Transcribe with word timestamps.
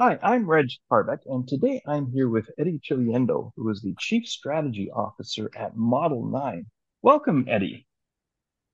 Hi, 0.00 0.18
I'm 0.22 0.48
Reg 0.48 0.70
Harbeck, 0.90 1.18
and 1.26 1.46
today 1.46 1.82
I'm 1.86 2.10
here 2.10 2.30
with 2.30 2.48
Eddy 2.58 2.80
Ciliendo, 2.90 3.50
who 3.54 3.68
is 3.68 3.82
the 3.82 3.94
Chief 3.98 4.26
Strategy 4.26 4.90
Officer 4.90 5.50
at 5.54 5.76
Model 5.76 6.24
9. 6.24 6.64
Welcome, 7.02 7.44
Eddy. 7.46 7.86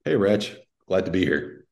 Hey, 0.04 0.14
Reg. 0.14 0.46
Glad 0.86 1.04
to 1.06 1.10
be 1.10 1.24
here. 1.24 1.66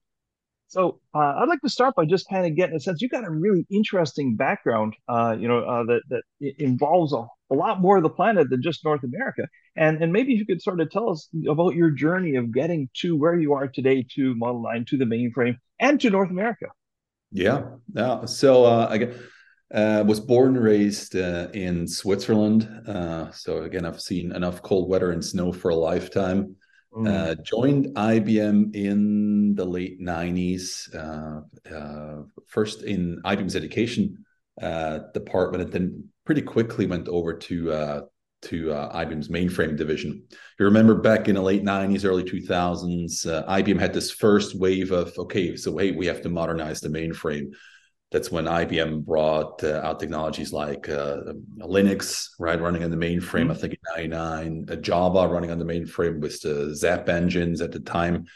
So 0.67 0.99
uh, 1.15 1.35
I'd 1.39 1.49
like 1.49 1.61
to 1.61 1.69
start 1.69 1.95
by 1.95 2.05
just 2.05 2.29
kind 2.29 2.47
of 2.47 2.57
getting 2.57 2.75
a 2.75 2.81
sense. 2.81 3.01
You've 3.01 3.13
got 3.13 3.23
a 3.23 3.31
really 3.31 3.65
interesting 3.71 4.35
background, 4.35 4.95
uh, 5.09 5.37
you 5.39 5.47
know, 5.47 5.61
uh, 5.61 5.85
that 5.85 6.03
that 6.09 6.23
involves 6.59 7.13
a, 7.13 7.25
a 7.49 7.55
lot 7.55 7.81
more 7.81 7.97
of 7.97 8.03
the 8.03 8.11
planet 8.11 8.51
than 8.51 8.61
just 8.61 8.85
North 8.85 9.05
America. 9.05 9.47
And 9.77 10.03
and 10.03 10.13
maybe 10.13 10.33
you 10.33 10.45
could 10.45 10.63
sort 10.63 10.81
of 10.81 10.91
tell 10.91 11.11
us 11.11 11.29
about 11.49 11.77
your 11.77 11.91
journey 11.91 12.35
of 12.35 12.53
getting 12.53 12.89
to 13.03 13.17
where 13.17 13.39
you 13.39 13.53
are 13.53 13.69
today, 13.69 14.05
to 14.17 14.35
Model 14.35 14.63
9, 14.63 14.85
to 14.87 14.97
the 14.97 15.05
mainframe, 15.05 15.59
and 15.79 16.01
to 16.01 16.11
North 16.11 16.31
America. 16.31 16.67
Yeah. 17.31 17.63
Yeah. 17.95 18.25
So 18.25 18.65
uh, 18.65 18.89
I 18.91 18.99
uh, 19.73 20.05
was 20.07 20.21
born 20.21 20.57
and 20.57 20.65
raised 20.65 21.17
uh, 21.17 21.49
in 21.55 21.87
Switzerland. 21.87 22.69
Uh, 22.87 23.31
so 23.31 23.63
again, 23.63 23.85
I've 23.85 24.01
seen 24.01 24.33
enough 24.33 24.63
cold 24.63 24.89
weather 24.89 25.13
and 25.13 25.25
snow 25.25 25.53
for 25.53 25.71
a 25.71 25.75
lifetime. 25.75 26.57
Mm. 26.93 27.09
Uh, 27.09 27.35
joined 27.43 27.87
IBM 27.97 28.75
in 28.75 29.55
the 29.57 29.65
late 29.65 30.01
90s, 30.01 30.95
uh, 30.95 31.75
uh, 31.75 32.23
first 32.47 32.83
in 32.83 33.21
IBM's 33.25 33.57
education 33.57 34.25
department, 35.13 35.65
and 35.65 35.73
then 35.73 36.09
pretty 36.25 36.43
quickly 36.43 36.87
went 36.87 37.09
over 37.09 37.35
to 37.35 38.05
to 38.43 38.67
IBM's 38.67 39.29
mainframe 39.29 39.75
division. 39.77 40.23
You 40.59 40.67
remember 40.67 40.95
back 40.95 41.29
in 41.29 41.35
the 41.35 41.43
late 41.43 41.65
90s, 41.65 42.05
early 42.05 42.23
2000s, 42.23 43.27
IBM 43.49 43.81
had 43.81 43.95
this 43.95 44.11
first 44.13 44.55
wave 44.55 44.93
of 44.93 45.13
okay, 45.19 45.57
so 45.57 45.77
hey, 45.79 45.91
we 45.91 46.07
have 46.07 46.23
to 46.23 46.29
modernize 46.29 46.81
the 46.81 46.91
mainframe 46.91 47.55
that's 48.15 48.31
when 48.31 48.45
IBM 48.45 49.05
brought 49.05 49.65
uh, 49.65 49.81
out 49.83 49.99
technologies 49.99 50.53
like 50.53 50.89
uh, 50.89 51.33
Linux, 51.59 52.29
right, 52.39 52.61
running 52.61 52.85
on 52.85 52.93
the 52.93 52.97
mainframe. 52.97 53.49
Mm-hmm. 53.49 53.51
I 53.51 53.55
think 53.55 53.73
in 53.73 54.13
'99, 54.13 54.67
uh, 54.71 54.77
Java 54.77 55.27
running 55.27 55.51
on 55.51 55.59
the 55.59 55.65
mainframe 55.65 56.21
with 56.21 56.41
the 56.41 56.77
zAAP 56.81 57.09
engines 57.09 57.61
at 57.61 57.73
the 57.73 57.81
time. 57.81 58.27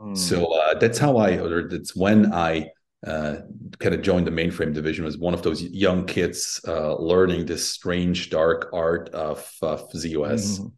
Mm. 0.00 0.16
So 0.16 0.46
uh, 0.46 0.78
that's 0.78 0.96
how 0.96 1.18
I, 1.18 1.36
or 1.36 1.68
that's 1.68 1.94
when 1.94 2.32
I 2.32 2.70
uh, 3.06 3.40
kind 3.78 3.94
of 3.94 4.00
joined 4.00 4.26
the 4.26 4.30
mainframe 4.30 4.72
division. 4.72 5.04
Was 5.04 5.18
one 5.18 5.34
of 5.34 5.42
those 5.42 5.62
young 5.62 6.06
kids 6.06 6.58
uh, 6.66 6.96
learning 6.96 7.44
this 7.44 7.68
strange, 7.68 8.30
dark 8.30 8.70
art 8.72 9.10
of, 9.10 9.46
of 9.60 9.92
ZOS. 9.92 10.60
Mm. 10.60 10.72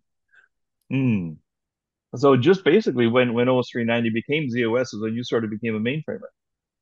Mm. 0.93 1.37
So 2.17 2.37
just 2.37 2.65
basically, 2.65 3.07
when 3.07 3.33
when 3.33 3.47
OS390 3.47 4.13
became 4.13 4.49
ZOS, 4.49 4.93
is 4.93 5.01
when 5.01 5.15
you 5.15 5.23
sort 5.23 5.45
of 5.45 5.51
became 5.51 5.77
a 5.77 5.81
mainframer. 5.81 6.31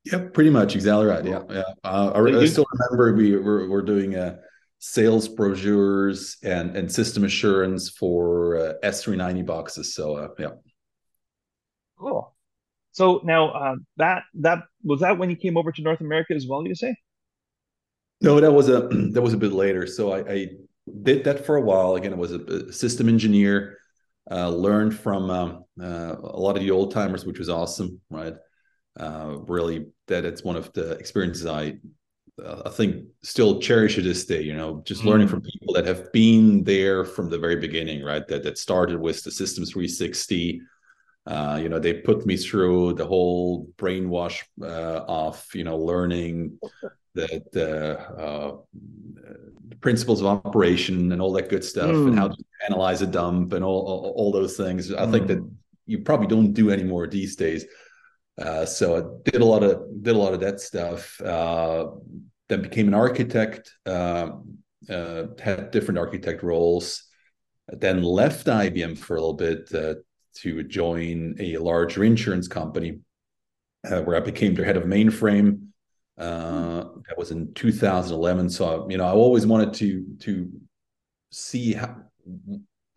Yep, 0.04 0.32
pretty 0.32 0.50
much 0.50 0.74
exactly 0.74 1.06
right. 1.06 1.24
Yeah, 1.24 1.42
yeah. 1.50 1.62
Uh, 1.84 2.12
I, 2.14 2.40
I, 2.40 2.46
still 2.46 2.66
remember 2.72 3.14
we 3.14 3.36
were, 3.36 3.68
we're 3.68 3.82
doing 3.82 4.14
a 4.14 4.20
uh, 4.20 4.36
sales 4.78 5.26
brochures 5.28 6.36
and 6.42 6.76
and 6.76 6.90
system 6.90 7.24
assurance 7.24 7.90
for 7.90 8.56
uh, 8.56 8.72
S390 8.84 9.44
boxes. 9.44 9.94
So 9.94 10.16
uh, 10.16 10.28
yeah. 10.38 10.50
Cool. 11.98 12.34
So 12.92 13.20
now 13.24 13.50
uh, 13.50 13.74
that 13.96 14.22
that 14.34 14.64
was 14.82 15.00
that 15.00 15.18
when 15.18 15.30
you 15.30 15.36
came 15.36 15.56
over 15.56 15.72
to 15.72 15.82
North 15.82 16.00
America 16.00 16.34
as 16.34 16.46
well. 16.48 16.66
You 16.66 16.74
say? 16.74 16.94
No, 18.20 18.40
that 18.40 18.52
was 18.52 18.68
a 18.68 18.88
that 19.12 19.22
was 19.22 19.34
a 19.34 19.38
bit 19.38 19.52
later. 19.52 19.86
So 19.86 20.12
I, 20.12 20.32
I 20.32 20.46
did 21.02 21.24
that 21.24 21.44
for 21.44 21.56
a 21.56 21.60
while. 21.60 21.96
Again, 21.96 22.12
I 22.12 22.16
was 22.16 22.32
a 22.32 22.72
system 22.72 23.08
engineer. 23.08 23.78
Uh, 24.30 24.50
learned 24.50 24.94
from 24.94 25.30
um, 25.30 25.64
uh, 25.80 26.14
a 26.22 26.38
lot 26.38 26.54
of 26.54 26.62
the 26.62 26.70
old 26.70 26.92
timers, 26.92 27.24
which 27.24 27.38
was 27.38 27.48
awesome, 27.48 27.98
right? 28.10 28.34
Uh, 28.98 29.38
really 29.46 29.86
that 30.08 30.24
it's 30.24 30.42
one 30.42 30.56
of 30.56 30.72
the 30.72 30.92
experiences 30.92 31.46
I 31.46 31.78
uh, 32.44 32.62
I 32.66 32.70
think 32.70 33.04
still 33.22 33.60
cherish 33.60 33.96
to 33.96 34.02
this 34.02 34.24
day. 34.24 34.42
You 34.42 34.54
know, 34.54 34.82
just 34.84 35.02
mm. 35.02 35.06
learning 35.06 35.28
from 35.28 35.42
people 35.42 35.74
that 35.74 35.86
have 35.86 36.12
been 36.12 36.64
there 36.64 37.04
from 37.04 37.30
the 37.30 37.38
very 37.38 37.56
beginning, 37.56 38.02
right? 38.02 38.26
That 38.28 38.42
that 38.44 38.58
started 38.58 39.00
with 39.00 39.22
the 39.24 39.30
Systems 39.30 39.72
360. 39.72 40.62
Uh, 41.26 41.58
you 41.60 41.68
know, 41.68 41.78
they 41.78 41.94
put 41.94 42.24
me 42.26 42.36
through 42.36 42.94
the 42.94 43.06
whole 43.06 43.68
brainwash 43.76 44.42
uh, 44.62 45.04
of 45.06 45.44
you 45.54 45.64
know 45.64 45.76
learning 45.76 46.58
the 47.14 47.42
the, 47.52 47.98
uh, 47.98 48.56
principles 49.80 50.20
of 50.20 50.26
operation 50.26 51.12
and 51.12 51.20
all 51.20 51.32
that 51.32 51.48
good 51.48 51.64
stuff, 51.64 51.90
mm. 51.90 52.08
and 52.08 52.18
how 52.18 52.28
to 52.28 52.44
analyze 52.68 53.02
a 53.02 53.06
dump 53.06 53.52
and 53.52 53.64
all 53.64 53.80
all, 53.86 54.12
all 54.16 54.32
those 54.32 54.56
things. 54.56 54.92
I 54.92 55.10
think 55.10 55.26
that 55.26 55.38
mm. 55.38 55.50
you 55.86 56.00
probably 56.00 56.28
don't 56.28 56.52
do 56.52 56.70
anymore 56.70 57.06
these 57.06 57.36
days. 57.36 57.64
Uh, 58.40 58.64
so 58.64 58.96
I 58.96 59.30
did 59.30 59.40
a 59.40 59.44
lot 59.44 59.62
of 59.62 60.02
did 60.02 60.14
a 60.14 60.18
lot 60.18 60.32
of 60.32 60.40
that 60.40 60.60
stuff. 60.60 61.20
Uh, 61.20 61.88
then 62.48 62.62
became 62.62 62.88
an 62.88 62.94
architect. 62.94 63.72
Uh, 63.84 64.30
uh 64.88 65.24
had 65.40 65.70
different 65.70 65.98
architect 65.98 66.42
roles. 66.42 67.04
Then 67.68 68.02
left 68.02 68.46
IBM 68.46 68.96
for 68.96 69.16
a 69.16 69.20
little 69.20 69.34
bit 69.34 69.74
uh, 69.74 69.94
to 70.36 70.62
join 70.62 71.36
a 71.40 71.58
larger 71.58 72.04
insurance 72.04 72.48
company, 72.48 73.00
uh, 73.90 74.02
where 74.02 74.16
I 74.16 74.20
became 74.20 74.54
their 74.54 74.64
head 74.64 74.76
of 74.76 74.84
mainframe. 74.84 75.66
that 76.16 77.18
was 77.18 77.32
in 77.32 77.52
2011. 77.54 78.50
So 78.50 78.86
you 78.88 78.98
know, 78.98 79.04
I 79.04 79.10
always 79.10 79.46
wanted 79.46 79.74
to 79.74 80.04
to 80.20 80.50
see 81.32 81.72
how 81.72 81.96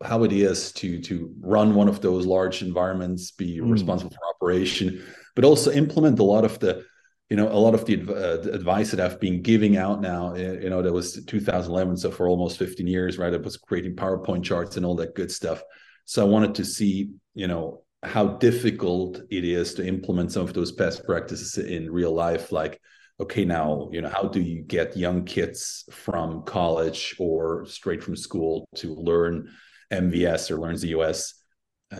how 0.04 0.22
it 0.22 0.32
is 0.32 0.72
to 0.72 1.00
to 1.00 1.34
run 1.40 1.74
one 1.74 1.88
of 1.88 2.00
those 2.00 2.26
large 2.26 2.62
environments, 2.62 3.32
be 3.32 3.58
mm. 3.58 3.72
responsible 3.72 4.12
for 4.12 4.28
operation 4.36 5.02
but 5.34 5.44
also 5.44 5.70
implement 5.70 6.18
a 6.18 6.24
lot 6.24 6.44
of 6.44 6.58
the 6.60 6.84
you 7.30 7.36
know 7.36 7.48
a 7.48 7.56
lot 7.56 7.74
of 7.74 7.86
the, 7.86 7.94
uh, 8.02 8.42
the, 8.42 8.52
advice 8.52 8.90
that 8.90 9.00
i've 9.00 9.18
been 9.18 9.40
giving 9.40 9.76
out 9.76 10.00
now 10.00 10.34
eh, 10.34 10.58
you 10.62 10.70
know 10.70 10.82
that 10.82 10.92
was 10.92 11.24
2011 11.24 11.96
so 11.96 12.10
for 12.10 12.28
almost 12.28 12.58
15 12.58 12.86
years 12.86 13.16
right 13.18 13.32
i 13.32 13.38
was 13.38 13.56
creating 13.56 13.96
powerpoint 13.96 14.44
charts 14.44 14.76
and 14.76 14.84
all 14.84 14.96
that 14.96 15.14
good 15.14 15.30
stuff. 15.30 15.62
So 16.04 16.20
i 16.20 16.28
wanted 16.28 16.54
to 16.56 16.64
see 16.64 17.10
you 17.34 17.48
know 17.48 17.84
how 18.02 18.26
difficult 18.26 19.20
it 19.30 19.44
is 19.44 19.74
to 19.74 19.86
implement 19.86 20.32
some 20.32 20.42
of 20.42 20.52
those 20.52 20.72
best 20.72 21.04
practices 21.04 21.56
in 21.56 21.90
real 21.90 22.12
life 22.12 22.50
like 22.50 22.80
okay 23.20 23.44
now 23.44 23.88
you 23.92 24.02
know 24.02 24.08
how 24.08 24.24
do 24.24 24.40
you 24.40 24.62
get 24.62 24.96
young 24.96 25.24
kids 25.24 25.84
from 25.90 26.42
college 26.42 27.14
or 27.18 27.64
straight 27.66 28.02
from 28.02 28.16
school 28.16 28.66
to 28.74 28.94
learn 28.94 29.48
mvs 29.92 30.50
or 30.50 30.58
learn 30.58 30.74
zos 30.74 31.34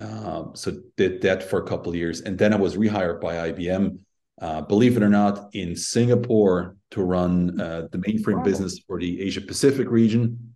um, 0.01 0.53
so 0.55 0.81
did 0.97 1.23
that 1.23 1.43
for 1.43 1.59
a 1.59 1.67
couple 1.67 1.91
of 1.91 1.97
years, 1.97 2.21
and 2.23 2.39
then 2.39 2.53
I 2.53 2.57
was 2.57 2.77
rehired 2.77 3.21
by 3.21 3.51
IBM. 3.51 3.99
Uh, 4.41 4.61
believe 4.63 4.97
it 4.97 5.03
or 5.03 5.09
not, 5.09 5.51
in 5.53 5.77
Singapore 5.77 6.77
to 6.91 7.03
run 7.03 7.61
uh, 7.61 7.87
the 7.93 7.99
mainframe 7.99 8.39
wow. 8.39 8.43
business 8.43 8.81
for 8.87 8.99
the 8.99 9.21
Asia 9.21 9.41
Pacific 9.41 9.89
region. 9.89 10.55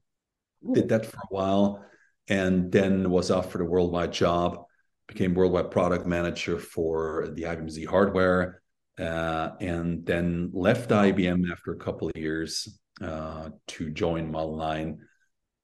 Ooh. 0.67 0.75
Did 0.75 0.89
that 0.89 1.07
for 1.07 1.19
a 1.19 1.35
while, 1.35 1.85
and 2.29 2.73
then 2.73 3.11
was 3.11 3.31
offered 3.31 3.61
a 3.61 3.65
worldwide 3.65 4.13
job. 4.13 4.65
Became 5.07 5.35
worldwide 5.35 5.71
product 5.71 6.07
manager 6.07 6.59
for 6.59 7.29
the 7.35 7.43
IBM 7.43 7.71
Z 7.71 7.85
hardware, 7.85 8.63
uh, 8.99 9.51
and 9.61 10.05
then 10.05 10.51
left 10.53 10.91
IBM 10.91 11.51
after 11.53 11.73
a 11.73 11.79
couple 11.79 12.09
of 12.09 12.17
years 12.17 12.81
uh, 13.03 13.51
to 13.69 13.91
join 13.91 14.31
Model 14.31 14.57
Nine 14.57 14.99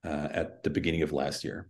uh, 0.05 0.27
at 0.31 0.63
the 0.63 0.69
beginning 0.69 1.01
of 1.01 1.11
last 1.11 1.43
year. 1.43 1.69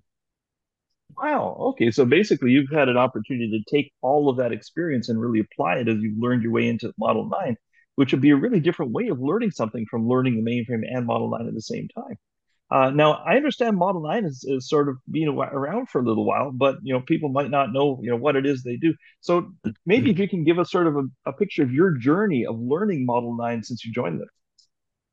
Wow. 1.16 1.56
Okay. 1.72 1.91
So 1.91 2.06
basically, 2.06 2.52
you've 2.52 2.72
had 2.72 2.90
an 2.90 2.97
opportunity 2.97 3.50
to 3.52 3.75
take 3.75 3.91
all 4.02 4.30
of 4.30 4.38
that 4.38 4.52
experience 4.52 5.09
and 5.09 5.19
really 5.19 5.40
apply 5.40 5.78
it 5.78 5.88
as 5.88 5.97
you've 6.00 6.18
learned 6.18 6.44
your 6.44 6.52
way 6.52 6.68
into 6.68 6.94
Model 6.97 7.30
9, 7.30 7.56
which 7.96 8.12
would 8.12 8.22
be 8.22 8.31
a 8.31 8.36
really 8.36 8.59
different 8.59 8.91
way 8.91 9.09
of 9.09 9.19
learning 9.19 9.52
something 9.52 9.86
from 9.90 10.08
learning 10.08 10.44
the 10.44 10.50
mainframe 10.50 10.81
and 10.90 11.06
Model 11.06 11.30
9 11.30 11.47
at 11.47 11.53
the 11.53 11.62
same 11.62 11.88
time. 11.96 12.16
Uh, 12.72 12.90
now, 12.90 13.22
I 13.24 13.36
understand 13.36 13.78
Model 13.78 14.02
9 14.02 14.25
is, 14.25 14.44
is 14.47 14.68
sort 14.68 14.90
of 14.90 14.97
being 15.12 15.28
around 15.28 15.90
for 15.90 16.02
a 16.02 16.03
little 16.03 16.25
while, 16.25 16.52
but 16.52 16.78
you 16.81 16.91
know, 16.91 17.02
people 17.02 17.30
might 17.30 17.52
not 17.52 17.72
know, 17.72 18.00
you 18.02 18.09
know, 18.09 18.16
what 18.18 18.35
it 18.35 18.47
is 18.47 18.64
they 18.64 18.78
do. 18.78 18.96
So 19.22 19.52
maybe 19.85 20.09
if 20.09 20.18
you 20.18 20.28
can 20.28 20.44
give 20.44 20.58
us 20.58 20.72
sort 20.72 20.88
of 20.88 20.96
a, 20.96 21.03
a 21.28 21.34
picture 21.34 21.62
of 21.62 21.72
your 21.72 21.96
journey 21.97 22.47
of 22.47 22.59
learning 22.59 23.06
Model 23.06 23.38
9 23.38 23.64
since 23.64 23.85
you 23.85 23.91
joined 23.94 24.22
them. 24.22 24.28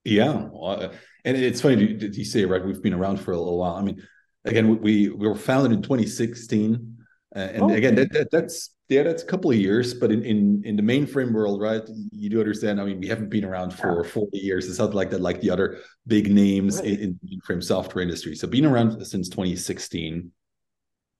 Yeah. 0.04 0.48
Well, 0.50 0.90
and 1.24 1.36
it's 1.36 1.60
funny, 1.60 1.98
you 2.00 2.24
say, 2.24 2.46
right? 2.46 2.64
We've 2.64 2.82
been 2.82 2.94
around 2.94 3.20
for 3.20 3.32
a 3.32 3.38
little 3.38 3.58
while. 3.58 3.74
I 3.74 3.82
mean, 3.82 4.02
again 4.44 4.80
we 4.80 5.08
we 5.08 5.28
were 5.28 5.34
founded 5.34 5.72
in 5.72 5.82
2016 5.82 6.96
uh, 7.34 7.38
and 7.38 7.62
oh. 7.62 7.68
again 7.70 7.94
that, 7.94 8.12
that, 8.12 8.30
that's 8.30 8.74
yeah 8.88 9.02
that's 9.02 9.22
a 9.22 9.26
couple 9.26 9.50
of 9.50 9.56
years 9.56 9.94
but 9.94 10.10
in, 10.10 10.22
in 10.24 10.62
in 10.64 10.76
the 10.76 10.82
mainframe 10.82 11.32
world 11.32 11.60
right 11.60 11.82
you 12.12 12.30
do 12.30 12.40
understand 12.40 12.80
i 12.80 12.84
mean 12.84 12.98
we 13.00 13.06
haven't 13.06 13.28
been 13.28 13.44
around 13.44 13.72
for 13.72 14.04
yeah. 14.04 14.10
40 14.10 14.38
years 14.38 14.68
it's 14.68 14.78
not 14.78 14.94
like 14.94 15.10
that 15.10 15.20
like 15.20 15.40
the 15.40 15.50
other 15.50 15.78
big 16.06 16.32
names 16.32 16.78
right. 16.78 16.86
in, 16.86 17.18
in 17.22 17.40
mainframe 17.40 17.62
software 17.62 18.02
industry 18.02 18.34
so 18.34 18.48
being 18.48 18.66
around 18.66 19.04
since 19.04 19.28
2016 19.28 20.32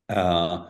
uh 0.09 0.67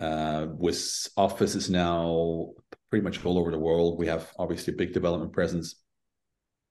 uh 0.00 0.46
with 0.50 1.08
offices 1.16 1.70
now 1.70 2.50
pretty 2.90 3.04
much 3.04 3.24
all 3.24 3.38
over 3.38 3.50
the 3.50 3.58
world 3.58 3.98
we 3.98 4.06
have 4.06 4.32
obviously 4.38 4.74
a 4.74 4.76
big 4.76 4.92
development 4.92 5.32
presence 5.32 5.76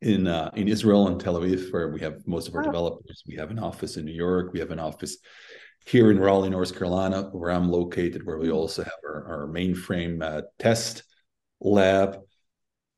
in 0.04 0.28
uh, 0.28 0.52
in 0.56 0.68
Israel 0.68 1.08
and 1.08 1.20
Tel 1.20 1.40
Aviv, 1.40 1.72
where 1.72 1.90
we 1.90 2.02
have 2.02 2.28
most 2.28 2.48
of 2.48 2.56
our 2.56 2.64
developers. 2.64 3.24
We 3.26 3.36
have 3.36 3.52
an 3.52 3.60
office 3.60 3.98
in 3.98 4.06
New 4.06 4.14
York. 4.14 4.54
We 4.54 4.60
have 4.60 4.72
an 4.72 4.80
office 4.80 5.18
here 5.86 6.12
in 6.12 6.20
Raleigh, 6.20 6.50
North 6.50 6.78
Carolina, 6.78 7.24
where 7.32 7.52
I'm 7.52 7.70
located, 7.70 8.26
where 8.26 8.38
we 8.38 8.48
hmm. 8.48 8.54
also 8.54 8.84
have 8.84 9.00
our, 9.06 9.26
our 9.28 9.48
mainframe 9.48 10.22
uh, 10.22 10.44
test 10.60 11.04
lab. 11.60 12.20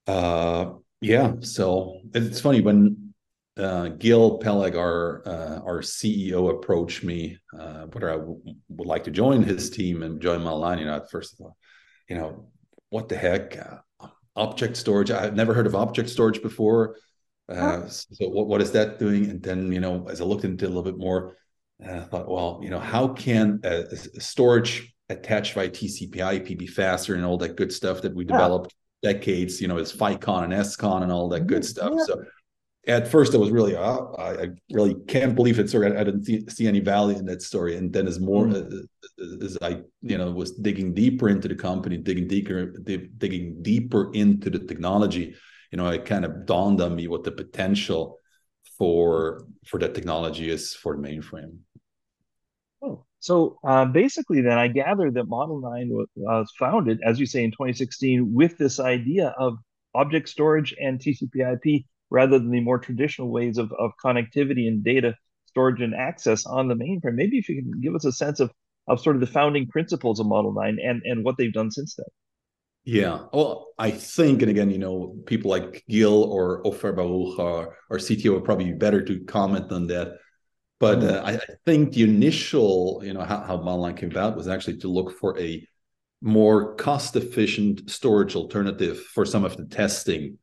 Uh, 0.07 0.73
Yeah, 1.01 1.33
so 1.41 1.99
it's 2.13 2.41
funny 2.41 2.61
when 2.61 3.13
uh, 3.57 3.89
Gil 3.89 4.37
Peleg, 4.39 4.75
our 4.75 5.27
uh, 5.27 5.59
our 5.61 5.81
CEO, 5.81 6.49
approached 6.49 7.03
me 7.03 7.37
uh, 7.57 7.85
whether 7.91 8.09
I 8.09 8.17
w- 8.17 8.41
would 8.69 8.87
like 8.87 9.03
to 9.05 9.11
join 9.11 9.43
his 9.43 9.69
team 9.69 10.03
and 10.03 10.21
join 10.21 10.43
Model 10.43 10.61
9. 10.61 10.79
You 10.79 10.85
know, 10.85 10.95
at 10.95 11.11
first 11.11 11.33
of 11.33 11.41
all, 11.41 11.57
you 12.09 12.17
know, 12.17 12.49
what 12.89 13.09
the 13.09 13.17
heck, 13.17 13.57
uh, 13.57 13.77
object 14.35 14.77
storage? 14.77 15.11
I've 15.11 15.35
never 15.35 15.53
heard 15.53 15.67
of 15.67 15.75
object 15.75 16.09
storage 16.09 16.41
before. 16.41 16.97
Uh, 17.47 17.87
so 17.87 18.27
what 18.29 18.47
what 18.47 18.61
is 18.61 18.71
that 18.71 18.99
doing? 18.99 19.29
And 19.29 19.41
then 19.41 19.71
you 19.71 19.79
know, 19.79 20.07
as 20.09 20.21
I 20.21 20.23
looked 20.23 20.45
into 20.45 20.65
it 20.65 20.67
a 20.67 20.71
little 20.71 20.83
bit 20.83 20.97
more, 20.97 21.37
uh, 21.85 21.97
I 21.97 21.99
thought, 22.01 22.27
well, 22.27 22.59
you 22.63 22.69
know, 22.69 22.79
how 22.79 23.09
can 23.09 23.61
storage 24.19 24.93
attached 25.09 25.53
by 25.53 25.69
TCP/IP 25.69 26.57
be 26.57 26.67
faster 26.67 27.13
and 27.15 27.23
all 27.23 27.37
that 27.37 27.55
good 27.55 27.71
stuff 27.71 28.01
that 28.01 28.15
we 28.15 28.25
developed 28.25 28.73
decades? 29.03 29.61
You 29.61 29.67
know, 29.67 29.77
as 29.77 29.91
FICON 29.91 30.45
and 30.45 30.53
ESCON 30.53 31.03
and 31.03 31.11
all 31.11 31.29
that 31.29 31.47
good 31.47 31.61
mm-hmm. 31.61 31.67
stuff. 31.67 31.93
Yeah. 31.95 32.03
So 32.05 32.23
at 32.87 33.07
first 33.07 33.33
I 33.33 33.37
was 33.37 33.49
really, 33.49 33.75
oh, 33.75 34.15
I, 34.17 34.49
really 34.71 34.95
can't 35.07 35.35
believe 35.35 35.59
it. 35.59 35.69
Sorry, 35.69 35.91
I, 35.91 36.01
I 36.01 36.03
didn't 36.03 36.25
see, 36.25 36.45
see, 36.47 36.67
any 36.67 36.79
value 36.79 37.17
in 37.17 37.25
that 37.25 37.41
story. 37.41 37.77
And 37.77 37.91
then 37.91 38.07
as 38.07 38.19
more 38.19 38.45
mm. 38.45 38.83
uh, 38.83 39.43
as 39.43 39.57
I, 39.61 39.81
you 40.01 40.17
know, 40.17 40.31
was 40.31 40.51
digging 40.51 40.93
deeper 40.93 41.29
into 41.29 41.47
the 41.47 41.55
company, 41.55 41.97
digging 41.97 42.27
deeper, 42.27 42.67
digging 42.67 43.61
deeper 43.61 44.11
into 44.13 44.49
the 44.49 44.59
technology, 44.59 45.35
you 45.71 45.77
know, 45.77 45.87
it 45.89 46.05
kind 46.05 46.25
of 46.25 46.45
dawned 46.45 46.81
on 46.81 46.95
me 46.95 47.07
what 47.07 47.23
the 47.23 47.31
potential 47.31 48.19
for 48.77 49.45
for 49.65 49.79
that 49.79 49.95
technology 49.95 50.49
is 50.49 50.73
for 50.73 50.95
the 50.95 51.01
mainframe. 51.01 51.57
Oh, 52.83 53.05
so 53.19 53.57
uh, 53.63 53.85
basically, 53.85 54.41
then 54.41 54.57
I 54.57 54.67
gather 54.67 55.09
that 55.11 55.27
Model 55.27 55.59
Nine 55.59 55.89
was, 55.89 56.07
was 56.15 56.51
founded, 56.59 56.99
as 57.03 57.19
you 57.19 57.25
say, 57.25 57.43
in 57.43 57.51
2016, 57.51 58.33
with 58.33 58.57
this 58.57 58.79
idea 58.79 59.33
of 59.39 59.57
object 59.95 60.29
storage 60.29 60.75
and 60.79 60.99
TCP/IP 60.99 61.85
rather 62.09 62.39
than 62.39 62.51
the 62.51 62.59
more 62.59 62.79
traditional 62.79 63.29
ways 63.29 63.57
of, 63.57 63.71
of 63.77 63.91
connectivity 64.03 64.67
and 64.67 64.83
data 64.83 65.15
storage 65.45 65.81
and 65.81 65.95
access 65.95 66.45
on 66.45 66.67
the 66.67 66.75
mainframe. 66.75 67.15
Maybe 67.15 67.37
if 67.37 67.49
you 67.49 67.61
can 67.61 67.79
give 67.81 67.95
us 67.95 68.05
a 68.05 68.11
sense 68.11 68.39
of 68.39 68.51
of 68.87 68.99
sort 68.99 69.15
of 69.15 69.19
the 69.19 69.27
founding 69.27 69.67
principles 69.67 70.19
of 70.19 70.27
Model 70.27 70.53
9 70.53 70.77
and, 70.83 71.01
and 71.05 71.23
what 71.23 71.37
they've 71.37 71.53
done 71.53 71.71
since 71.71 71.95
then. 71.95 72.05
Yeah. 72.83 73.21
Well, 73.33 73.67
I 73.79 73.89
think, 73.89 74.41
and 74.41 74.51
again, 74.51 74.69
you 74.69 74.77
know, 74.77 75.15
people 75.25 75.49
like 75.49 75.83
Gil 75.89 76.23
or 76.23 76.65
Ofer 76.67 76.91
Baruch, 76.91 77.39
our, 77.39 77.77
our 77.89 77.97
CTO, 77.97 78.33
would 78.33 78.43
probably 78.43 78.65
be 78.65 78.73
better 78.73 79.03
to 79.03 79.21
comment 79.21 79.71
on 79.71 79.87
that. 79.87 80.19
But 80.79 80.99
mm. 80.99 81.11
uh, 81.11 81.21
I, 81.23 81.31
I, 81.33 81.55
think 81.65 81.93
the 81.93 82.03
initial, 82.03 83.01
you 83.03 83.13
know, 83.13 83.21
how, 83.21 83.41
how 83.41 83.57
Model 83.57 83.85
9 83.85 83.95
came 83.95 84.11
about 84.11 84.37
was 84.37 84.47
actually 84.47 84.77
to 84.77 84.87
look 84.87 85.17
for 85.17 85.39
a 85.39 85.67
more 86.21 86.75
cost 86.75 87.15
efficient 87.15 87.89
storage 87.89 88.35
alternative 88.35 88.99
for 88.99 89.25
some 89.25 89.43
of 89.43 89.57
the 89.57 89.65
testing 89.65 90.37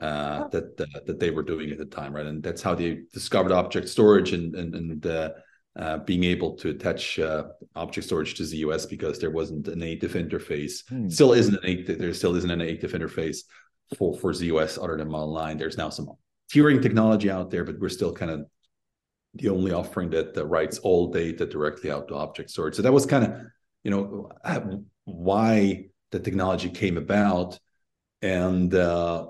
uh, 0.00 0.46
that 0.48 0.80
uh, 0.80 1.00
that 1.06 1.18
they 1.18 1.30
were 1.30 1.42
doing 1.42 1.70
at 1.70 1.78
the 1.78 1.84
time, 1.84 2.14
right? 2.14 2.26
And 2.26 2.42
that's 2.42 2.62
how 2.62 2.74
they 2.74 3.00
discovered 3.12 3.52
object 3.52 3.88
storage 3.88 4.32
and 4.32 4.54
and, 4.54 4.74
and 4.74 5.06
uh, 5.06 5.30
uh 5.76 5.98
being 5.98 6.24
able 6.24 6.56
to 6.56 6.70
attach 6.70 7.18
uh, 7.18 7.44
object 7.74 8.06
storage 8.06 8.34
to 8.34 8.44
ZOS 8.44 8.88
because 8.88 9.18
there 9.18 9.30
wasn't 9.30 9.66
a 9.68 9.76
native 9.76 10.12
interface. 10.12 10.88
Hmm. 10.88 11.08
Still 11.08 11.32
isn't 11.32 11.62
a 11.62 11.66
native. 11.66 11.98
There 11.98 12.14
still 12.14 12.36
isn't 12.36 12.50
a 12.50 12.56
native 12.56 12.92
interface 12.92 13.38
for 13.96 14.16
for 14.16 14.32
ZOS 14.32 14.82
other 14.82 14.96
than 14.96 15.10
9. 15.10 15.58
There's 15.58 15.78
now 15.78 15.90
some 15.90 16.10
tiering 16.52 16.80
technology 16.80 17.30
out 17.30 17.50
there, 17.50 17.64
but 17.64 17.78
we're 17.78 17.88
still 17.88 18.12
kind 18.12 18.30
of 18.30 18.46
the 19.34 19.48
only 19.50 19.72
offering 19.72 20.10
that, 20.10 20.34
that 20.34 20.46
writes 20.46 20.78
all 20.78 21.12
data 21.12 21.44
directly 21.46 21.90
out 21.90 22.08
to 22.08 22.14
object 22.14 22.50
storage. 22.50 22.74
So 22.74 22.82
that 22.82 22.92
was 22.92 23.06
kind 23.06 23.24
of 23.24 23.40
you 23.82 23.90
know 23.90 24.30
why 25.04 25.86
the 26.10 26.20
technology 26.20 26.70
came 26.70 26.96
about 26.96 27.58
and 28.22 28.74
uh, 28.74 29.26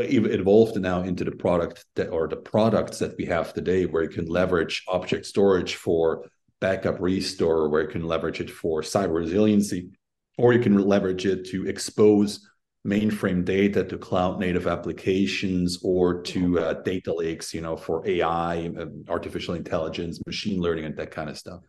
evolved 0.00 0.80
now 0.80 1.02
into 1.02 1.24
the 1.24 1.32
product 1.32 1.84
that, 1.96 2.08
or 2.08 2.28
the 2.28 2.36
products 2.36 2.98
that 2.98 3.16
we 3.16 3.26
have 3.26 3.52
today, 3.52 3.86
where 3.86 4.02
you 4.02 4.08
can 4.08 4.26
leverage 4.26 4.84
object 4.88 5.26
storage 5.26 5.74
for 5.76 6.26
backup 6.60 7.00
restore, 7.00 7.68
where 7.68 7.82
you 7.82 7.88
can 7.88 8.04
leverage 8.04 8.40
it 8.40 8.50
for 8.50 8.82
cyber 8.82 9.16
resiliency, 9.16 9.90
or 10.38 10.52
you 10.52 10.60
can 10.60 10.78
leverage 10.78 11.26
it 11.26 11.46
to 11.46 11.66
expose 11.66 12.48
mainframe 12.86 13.44
data 13.44 13.82
to 13.84 13.96
cloud 13.96 14.38
native 14.38 14.66
applications 14.66 15.78
or 15.82 16.22
to 16.22 16.58
uh, 16.58 16.74
data 16.82 17.14
lakes, 17.14 17.54
you 17.54 17.60
know, 17.60 17.76
for 17.76 18.06
AI, 18.06 18.68
uh, 18.78 18.86
artificial 19.08 19.54
intelligence, 19.54 20.20
machine 20.26 20.60
learning, 20.60 20.84
and 20.84 20.96
that 20.96 21.10
kind 21.10 21.30
of 21.30 21.38
stuff. 21.38 21.60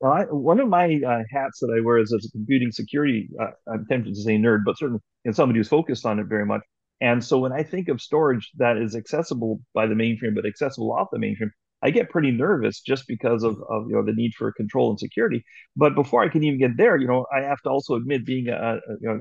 Well, 0.00 0.12
I, 0.12 0.24
one 0.24 0.58
of 0.60 0.68
my 0.68 1.00
uh, 1.06 1.22
hats 1.30 1.60
that 1.60 1.74
I 1.76 1.84
wear 1.84 1.98
is 1.98 2.12
as 2.12 2.24
a 2.24 2.30
computing 2.30 2.72
security. 2.72 3.28
Uh, 3.40 3.50
I'm 3.72 3.86
tempted 3.86 4.14
to 4.14 4.20
say 4.20 4.36
nerd, 4.36 4.64
but 4.64 4.78
certainly 4.78 5.00
you 5.24 5.28
know, 5.28 5.32
somebody 5.32 5.58
who's 5.58 5.68
focused 5.68 6.06
on 6.06 6.18
it 6.18 6.26
very 6.26 6.46
much. 6.46 6.62
And 7.00 7.24
so 7.24 7.38
when 7.38 7.52
I 7.52 7.62
think 7.62 7.88
of 7.88 8.00
storage 8.00 8.50
that 8.58 8.76
is 8.76 8.94
accessible 8.94 9.60
by 9.74 9.86
the 9.86 9.94
mainframe, 9.94 10.34
but 10.34 10.46
accessible 10.46 10.92
off 10.92 11.08
the 11.10 11.18
mainframe, 11.18 11.50
I 11.82 11.90
get 11.90 12.10
pretty 12.10 12.30
nervous 12.30 12.80
just 12.80 13.06
because 13.08 13.42
of, 13.42 13.56
of 13.68 13.88
you 13.88 13.94
know 13.94 14.04
the 14.04 14.12
need 14.12 14.34
for 14.34 14.52
control 14.52 14.90
and 14.90 14.98
security. 14.98 15.44
But 15.76 15.94
before 15.94 16.22
I 16.22 16.28
can 16.28 16.44
even 16.44 16.58
get 16.58 16.76
there, 16.76 16.96
you 16.96 17.06
know, 17.06 17.26
I 17.34 17.40
have 17.40 17.60
to 17.62 17.70
also 17.70 17.94
admit, 17.94 18.26
being 18.26 18.48
a, 18.48 18.52
a 18.52 18.80
you 19.00 19.08
know 19.08 19.20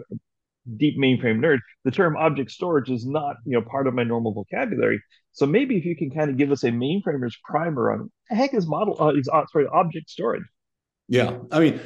deep 0.77 0.97
mainframe 0.99 1.39
nerd, 1.39 1.59
the 1.85 1.91
term 1.91 2.17
object 2.17 2.51
storage 2.51 2.89
is 2.89 3.05
not 3.05 3.37
you 3.45 3.57
know 3.57 3.65
part 3.65 3.87
of 3.87 3.93
my 3.93 4.03
normal 4.03 4.33
vocabulary. 4.33 5.01
So 5.31 5.45
maybe 5.45 5.77
if 5.77 5.85
you 5.85 5.95
can 5.95 6.09
kind 6.09 6.29
of 6.29 6.37
give 6.37 6.51
us 6.51 6.63
a 6.63 6.71
mainframer's 6.71 7.37
primer 7.45 7.91
on 7.91 8.11
heck 8.27 8.53
is 8.53 8.67
model 8.67 9.01
uh, 9.01 9.13
is 9.13 9.29
uh, 9.31 9.45
sorry 9.51 9.67
object 9.71 10.09
storage. 10.09 10.43
Yeah, 11.07 11.37
I 11.51 11.59
mean, 11.59 11.79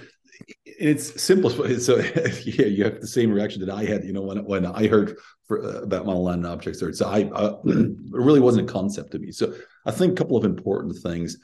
it's 0.66 1.22
simple. 1.22 1.50
So 1.80 1.98
yeah, 1.98 2.66
you 2.66 2.84
have 2.84 3.02
the 3.02 3.08
same 3.08 3.32
reaction 3.32 3.66
that 3.66 3.74
I 3.74 3.86
had. 3.86 4.04
You 4.04 4.14
know, 4.14 4.22
when 4.22 4.44
when 4.46 4.66
I 4.66 4.88
heard 4.88 5.18
for, 5.48 5.64
uh, 5.64 5.82
about 5.82 6.06
model 6.06 6.30
and 6.30 6.46
object 6.46 6.78
storage, 6.78 6.96
so 6.96 7.08
I 7.08 7.24
uh, 7.24 7.58
it 7.66 7.96
really 8.12 8.40
wasn't 8.40 8.70
a 8.70 8.74
concept 8.74 9.12
to 9.12 9.20
me. 9.20 9.32
So 9.32 9.54
I 9.86 9.92
think 9.92 10.14
a 10.14 10.16
couple 10.16 10.38
of 10.38 10.46
important 10.46 10.96
things 10.98 11.38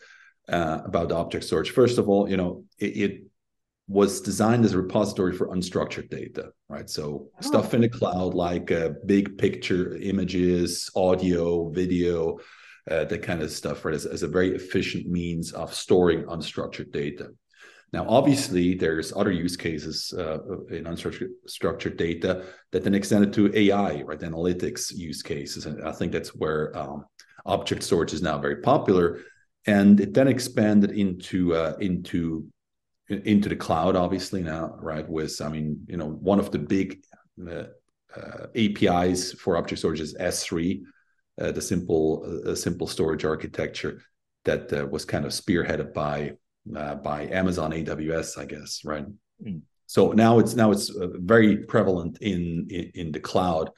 uh, 0.50 0.80
about 0.86 1.12
object 1.12 1.46
storage. 1.46 1.72
First 1.72 1.98
of 1.98 2.10
all, 2.10 2.30
you 2.30 2.38
know, 2.38 2.63
it, 2.78 2.98
it, 2.98 3.24
was 3.92 4.22
designed 4.22 4.63
as 4.63 4.75
a 4.75 4.78
repository 4.78 5.36
for 5.36 5.48
unstructured 5.48 6.12
data, 6.12 6.52
right? 6.68 6.88
So 6.88 7.30
oh. 7.34 7.42
stuff 7.42 7.74
in 7.74 7.81
the 7.81 7.90
cloud 7.90 8.36
like 8.36 8.69
uh, 8.69 8.92
big 9.07 9.36
picture 9.40 9.98
images, 9.98 10.92
audio, 10.95 11.69
video. 11.69 12.38
Uh, 12.90 13.04
that 13.06 13.22
kind 13.22 13.44
of 13.44 13.52
stuff, 13.52 13.86
right, 13.86 13.94
as, 13.94 14.06
as 14.06 14.24
a 14.24 14.28
very 14.28 14.56
efficient 14.56 15.06
means 15.07 15.52
of 15.54 15.74
storing 15.74 16.24
unstructured 16.24 16.92
data. 16.92 17.30
Now, 17.92 18.06
obviously, 18.08 18.76
there's 18.76 19.14
other 19.16 19.32
use 19.32 19.58
cases 19.58 20.14
uh, 20.16 20.40
in 20.70 20.84
unstructured 20.84 21.98
data 21.98 22.46
that 22.72 22.84
then 22.84 22.94
extended 22.94 23.34
to 23.34 23.56
AI, 23.58 24.02
right? 24.04 24.20
Analytics 24.20 24.96
use 24.96 25.24
cases, 25.24 25.66
and 25.66 25.84
I 25.84 25.92
think 25.92 26.12
that's 26.12 26.36
where 26.36 26.78
um, 26.78 27.06
object 27.46 27.82
storage 27.82 28.14
is 28.14 28.22
now 28.22 28.38
very 28.38 28.58
popular. 28.58 29.22
And 29.66 30.00
it 30.00 30.14
then 30.14 30.28
expanded 30.28 30.92
into 30.92 31.56
uh, 31.56 31.76
into 31.80 32.48
into 33.10 33.50
the 33.50 33.56
cloud, 33.56 33.96
obviously 33.96 34.44
now, 34.44 34.76
right? 34.80 35.08
With 35.10 35.42
I 35.42 35.50
mean, 35.50 35.86
you 35.88 35.98
know, 35.98 36.10
one 36.10 36.40
of 36.40 36.52
the 36.52 36.60
big 36.60 37.02
uh, 37.48 37.64
uh 38.16 38.48
APIs 38.56 39.34
for 39.34 39.58
object 39.58 39.80
storage 39.80 40.00
is 40.00 40.16
S3, 40.16 40.81
uh, 41.42 41.52
the 41.52 41.62
simple 41.62 42.42
uh, 42.46 42.54
simple 42.56 42.88
storage 42.88 43.26
architecture 43.26 44.02
that 44.46 44.90
was 44.90 45.06
kind 45.06 45.26
of 45.26 45.31
spearheaded 45.31 45.94
by 45.94 46.31
uh, 46.76 46.95
by 46.95 47.28
Amazon 47.28 47.71
AWS, 47.71 48.38
I 48.38 48.45
guess, 48.45 48.81
right? 48.83 49.06
Mm. 49.44 49.61
So 49.85 50.11
now 50.11 50.38
it's 50.38 50.56
now 50.56 50.71
it's 50.71 50.95
uh, 50.95 51.07
very 51.16 51.57
prevalent 51.66 52.19
in 52.21 52.68
in, 52.69 52.92
in 52.94 53.11
the 53.11 53.19
cloud. 53.19 53.71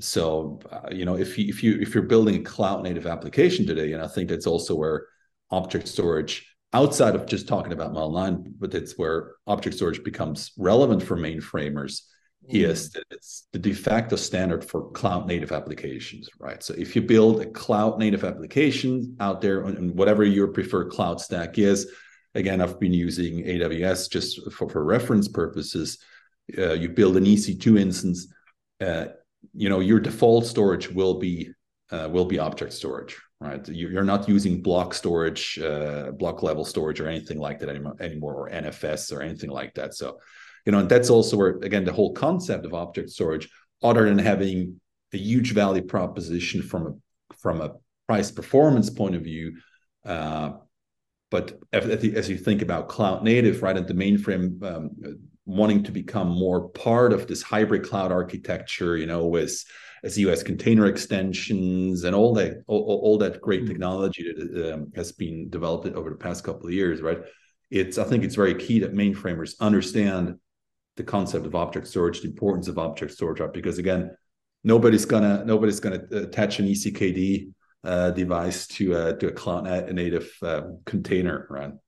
So 0.00 0.60
uh, 0.70 0.88
you 0.90 1.04
know 1.04 1.16
if 1.16 1.38
you 1.38 1.46
if 1.48 1.62
you 1.62 1.78
if 1.80 1.94
you're 1.94 2.04
building 2.04 2.36
a 2.36 2.44
cloud 2.44 2.82
native 2.82 3.06
application 3.06 3.66
today, 3.66 3.92
and 3.92 4.02
I 4.02 4.08
think 4.08 4.30
that's 4.30 4.46
also 4.46 4.74
where 4.74 5.06
object 5.50 5.86
storage 5.86 6.46
outside 6.72 7.14
of 7.14 7.26
just 7.26 7.48
talking 7.48 7.72
about 7.72 7.92
Model 7.92 8.12
9, 8.12 8.54
but 8.58 8.74
it's 8.74 8.96
where 8.96 9.32
object 9.46 9.76
storage 9.76 10.02
becomes 10.04 10.52
relevant 10.56 11.02
for 11.02 11.16
mainframers. 11.16 12.02
Mm. 12.48 12.70
Is 12.70 12.90
that 12.92 13.04
it's 13.10 13.46
the 13.52 13.58
de 13.58 13.74
facto 13.74 14.16
standard 14.16 14.64
for 14.64 14.90
cloud 14.92 15.26
native 15.26 15.52
applications, 15.52 16.30
right? 16.38 16.62
So 16.62 16.72
if 16.72 16.96
you 16.96 17.02
build 17.02 17.42
a 17.42 17.46
cloud 17.46 17.98
native 17.98 18.24
application 18.24 19.14
out 19.20 19.42
there, 19.42 19.64
and 19.64 19.94
whatever 19.94 20.24
your 20.24 20.48
preferred 20.48 20.90
cloud 20.90 21.20
stack 21.20 21.58
is, 21.58 21.92
Again, 22.34 22.60
I've 22.60 22.78
been 22.78 22.92
using 22.92 23.44
AWS 23.44 24.10
just 24.10 24.52
for, 24.52 24.68
for 24.68 24.84
reference 24.84 25.28
purposes. 25.28 25.98
Uh, 26.56 26.72
you 26.72 26.88
build 26.88 27.16
an 27.16 27.24
EC2 27.24 27.78
instance, 27.78 28.32
uh, 28.80 29.06
you 29.54 29.68
know, 29.68 29.80
your 29.80 30.00
default 30.00 30.46
storage 30.46 30.90
will 30.90 31.14
be 31.14 31.50
uh, 31.90 32.08
will 32.08 32.24
be 32.24 32.38
object 32.38 32.72
storage, 32.72 33.16
right? 33.40 33.66
You're 33.68 34.04
not 34.04 34.28
using 34.28 34.62
block 34.62 34.94
storage, 34.94 35.58
uh, 35.58 36.12
block 36.12 36.42
level 36.42 36.64
storage, 36.64 37.00
or 37.00 37.08
anything 37.08 37.38
like 37.38 37.58
that 37.58 37.68
anymore, 37.68 37.96
anymore, 37.98 38.34
or 38.34 38.50
NFS 38.50 39.12
or 39.12 39.22
anything 39.22 39.50
like 39.50 39.74
that. 39.74 39.94
So, 39.94 40.20
you 40.64 40.72
know, 40.72 40.78
and 40.78 40.88
that's 40.88 41.10
also 41.10 41.36
where 41.36 41.58
again 41.62 41.84
the 41.84 41.92
whole 41.92 42.12
concept 42.12 42.64
of 42.64 42.74
object 42.74 43.10
storage, 43.10 43.48
other 43.82 44.04
than 44.08 44.18
having 44.18 44.80
a 45.12 45.16
huge 45.16 45.52
value 45.52 45.82
proposition 45.82 46.62
from 46.62 46.86
a 46.86 47.34
from 47.36 47.60
a 47.60 47.72
price 48.06 48.30
performance 48.30 48.90
point 48.90 49.16
of 49.16 49.22
view, 49.22 49.56
uh, 50.04 50.52
but 51.30 51.58
as 51.72 52.28
you 52.28 52.36
think 52.36 52.60
about 52.60 52.88
cloud 52.88 53.22
native, 53.22 53.62
right, 53.62 53.76
and 53.76 53.86
the 53.86 53.94
mainframe 53.94 54.62
um, 54.64 54.90
wanting 55.46 55.84
to 55.84 55.92
become 55.92 56.28
more 56.28 56.68
part 56.70 57.12
of 57.12 57.26
this 57.26 57.42
hybrid 57.42 57.84
cloud 57.84 58.10
architecture, 58.10 58.96
you 58.96 59.06
know, 59.06 59.26
with 59.26 59.64
ZOS 60.04 60.44
container 60.44 60.86
extensions 60.86 62.04
and 62.04 62.14
all 62.14 62.34
that 62.34 62.62
all, 62.66 63.00
all 63.02 63.18
that 63.18 63.40
great 63.40 63.60
mm-hmm. 63.60 63.68
technology 63.68 64.32
that 64.32 64.74
um, 64.74 64.92
has 64.96 65.12
been 65.12 65.48
developed 65.50 65.86
over 65.94 66.10
the 66.10 66.16
past 66.16 66.44
couple 66.44 66.66
of 66.66 66.72
years, 66.72 67.00
right? 67.00 67.18
It's 67.70 67.98
I 67.98 68.04
think 68.04 68.24
it's 68.24 68.34
very 68.34 68.54
key 68.54 68.80
that 68.80 68.94
mainframers 68.94 69.54
understand 69.60 70.36
the 70.96 71.04
concept 71.04 71.46
of 71.46 71.54
object 71.54 71.86
storage, 71.86 72.22
the 72.22 72.28
importance 72.28 72.66
of 72.66 72.78
object 72.78 73.12
storage, 73.12 73.40
right? 73.40 73.52
Because 73.52 73.78
again, 73.78 74.10
nobody's 74.64 75.04
gonna 75.04 75.44
nobody's 75.44 75.80
gonna 75.80 76.02
attach 76.10 76.58
an 76.58 76.66
ECKD 76.66 77.52
uh, 77.84 78.10
device 78.10 78.66
to 78.66 78.94
a 78.94 79.16
to 79.16 79.28
a 79.28 79.32
cloud 79.32 79.92
native 79.92 80.30
uh, 80.42 80.62
container, 80.84 81.46
run. 81.48 81.78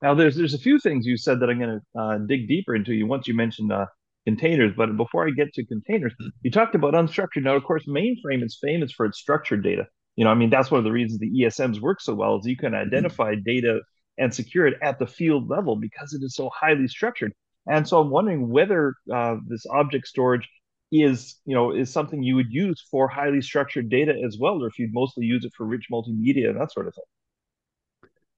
Now, 0.00 0.14
there's 0.14 0.36
there's 0.36 0.54
a 0.54 0.58
few 0.58 0.78
things 0.78 1.06
you 1.06 1.16
said 1.16 1.40
that 1.40 1.50
I'm 1.50 1.58
going 1.58 1.80
to 1.80 2.00
uh, 2.00 2.18
dig 2.18 2.48
deeper 2.48 2.74
into. 2.74 2.92
You 2.92 3.06
once 3.06 3.28
you 3.28 3.34
mentioned 3.34 3.72
uh, 3.72 3.86
containers, 4.26 4.72
but 4.76 4.96
before 4.96 5.26
I 5.26 5.30
get 5.30 5.52
to 5.54 5.64
containers, 5.64 6.12
you 6.42 6.50
talked 6.50 6.74
about 6.74 6.94
unstructured. 6.94 7.44
Now, 7.44 7.56
of 7.56 7.64
course, 7.64 7.86
mainframe 7.86 8.42
is 8.44 8.58
famous 8.60 8.92
for 8.92 9.06
its 9.06 9.18
structured 9.18 9.62
data. 9.62 9.86
You 10.16 10.24
know, 10.24 10.30
I 10.30 10.34
mean, 10.34 10.50
that's 10.50 10.70
one 10.70 10.78
of 10.78 10.84
the 10.84 10.92
reasons 10.92 11.20
the 11.20 11.30
ESMs 11.30 11.80
work 11.80 12.00
so 12.00 12.14
well 12.14 12.38
is 12.38 12.46
you 12.46 12.56
can 12.56 12.72
mm-hmm. 12.72 12.86
identify 12.86 13.32
mm-hmm. 13.32 13.42
data 13.44 13.80
and 14.18 14.34
secure 14.34 14.66
it 14.66 14.74
at 14.82 14.98
the 14.98 15.06
field 15.06 15.48
level 15.48 15.76
because 15.76 16.12
it 16.12 16.22
is 16.22 16.34
so 16.34 16.50
highly 16.54 16.86
structured. 16.86 17.32
And 17.66 17.88
so 17.88 18.00
I'm 18.00 18.10
wondering 18.10 18.50
whether 18.50 18.94
uh, 19.12 19.36
this 19.46 19.64
object 19.66 20.06
storage 20.06 20.48
is, 20.92 21.36
you 21.46 21.54
know, 21.54 21.72
is 21.72 21.90
something 21.90 22.22
you 22.22 22.36
would 22.36 22.52
use 22.52 22.84
for 22.90 23.08
highly 23.08 23.40
structured 23.40 23.88
data 23.88 24.14
as 24.24 24.36
well, 24.38 24.62
or 24.62 24.66
if 24.66 24.78
you'd 24.78 24.92
mostly 24.92 25.24
use 25.24 25.44
it 25.44 25.52
for 25.56 25.64
rich 25.64 25.86
multimedia 25.90 26.50
and 26.50 26.60
that 26.60 26.70
sort 26.70 26.86
of 26.86 26.94
thing. 26.94 27.04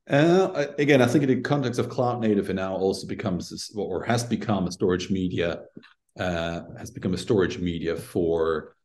Uh, 0.07 0.67
again, 0.79 1.01
I 1.03 1.07
think 1.07 1.25
in 1.25 1.31
the 1.31 1.41
context 1.41 1.81
of 1.81 1.89
cloud 1.89 2.21
native, 2.21 2.51
it 2.51 2.55
now 2.55 2.77
also 2.77 3.07
becomes 3.07 3.73
or 3.75 4.05
has 4.05 4.23
become 4.23 4.67
a 4.67 4.73
storage 4.73 5.11
media, 5.11 5.63
uh, 6.21 6.61
has 6.79 6.91
become 6.91 7.15
a 7.15 7.19
storage 7.19 7.59
media 7.59 7.97
for 7.97 8.77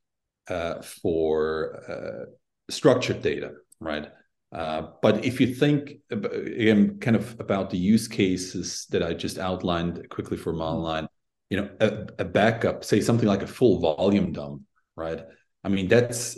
uh, 0.47 0.81
for 0.81 1.83
uh, 1.87 2.25
structured 2.71 3.21
data, 3.21 3.51
right? 3.79 4.07
Uh, 4.51 4.87
but 5.01 5.23
if 5.23 5.39
you 5.39 5.53
think 5.53 5.99
again, 6.09 6.97
kind 6.99 7.15
of 7.15 7.39
about 7.39 7.69
the 7.69 7.77
use 7.77 8.07
cases 8.07 8.87
that 8.89 9.03
I 9.03 9.13
just 9.13 9.37
outlined 9.37 10.09
quickly 10.09 10.37
for 10.37 10.53
Model 10.53 10.83
9, 10.83 11.07
you 11.49 11.57
know, 11.57 11.69
a, 11.79 12.07
a 12.19 12.25
backup, 12.25 12.83
say 12.83 13.01
something 13.01 13.27
like 13.27 13.41
a 13.41 13.47
full 13.47 13.79
volume 13.79 14.31
dump, 14.31 14.61
right? 14.95 15.21
I 15.63 15.69
mean, 15.69 15.87
that's 15.87 16.37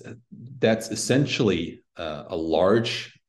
that's 0.60 0.90
essentially 0.90 1.82
uh, 1.98 2.26
a 2.28 2.36
large 2.36 3.20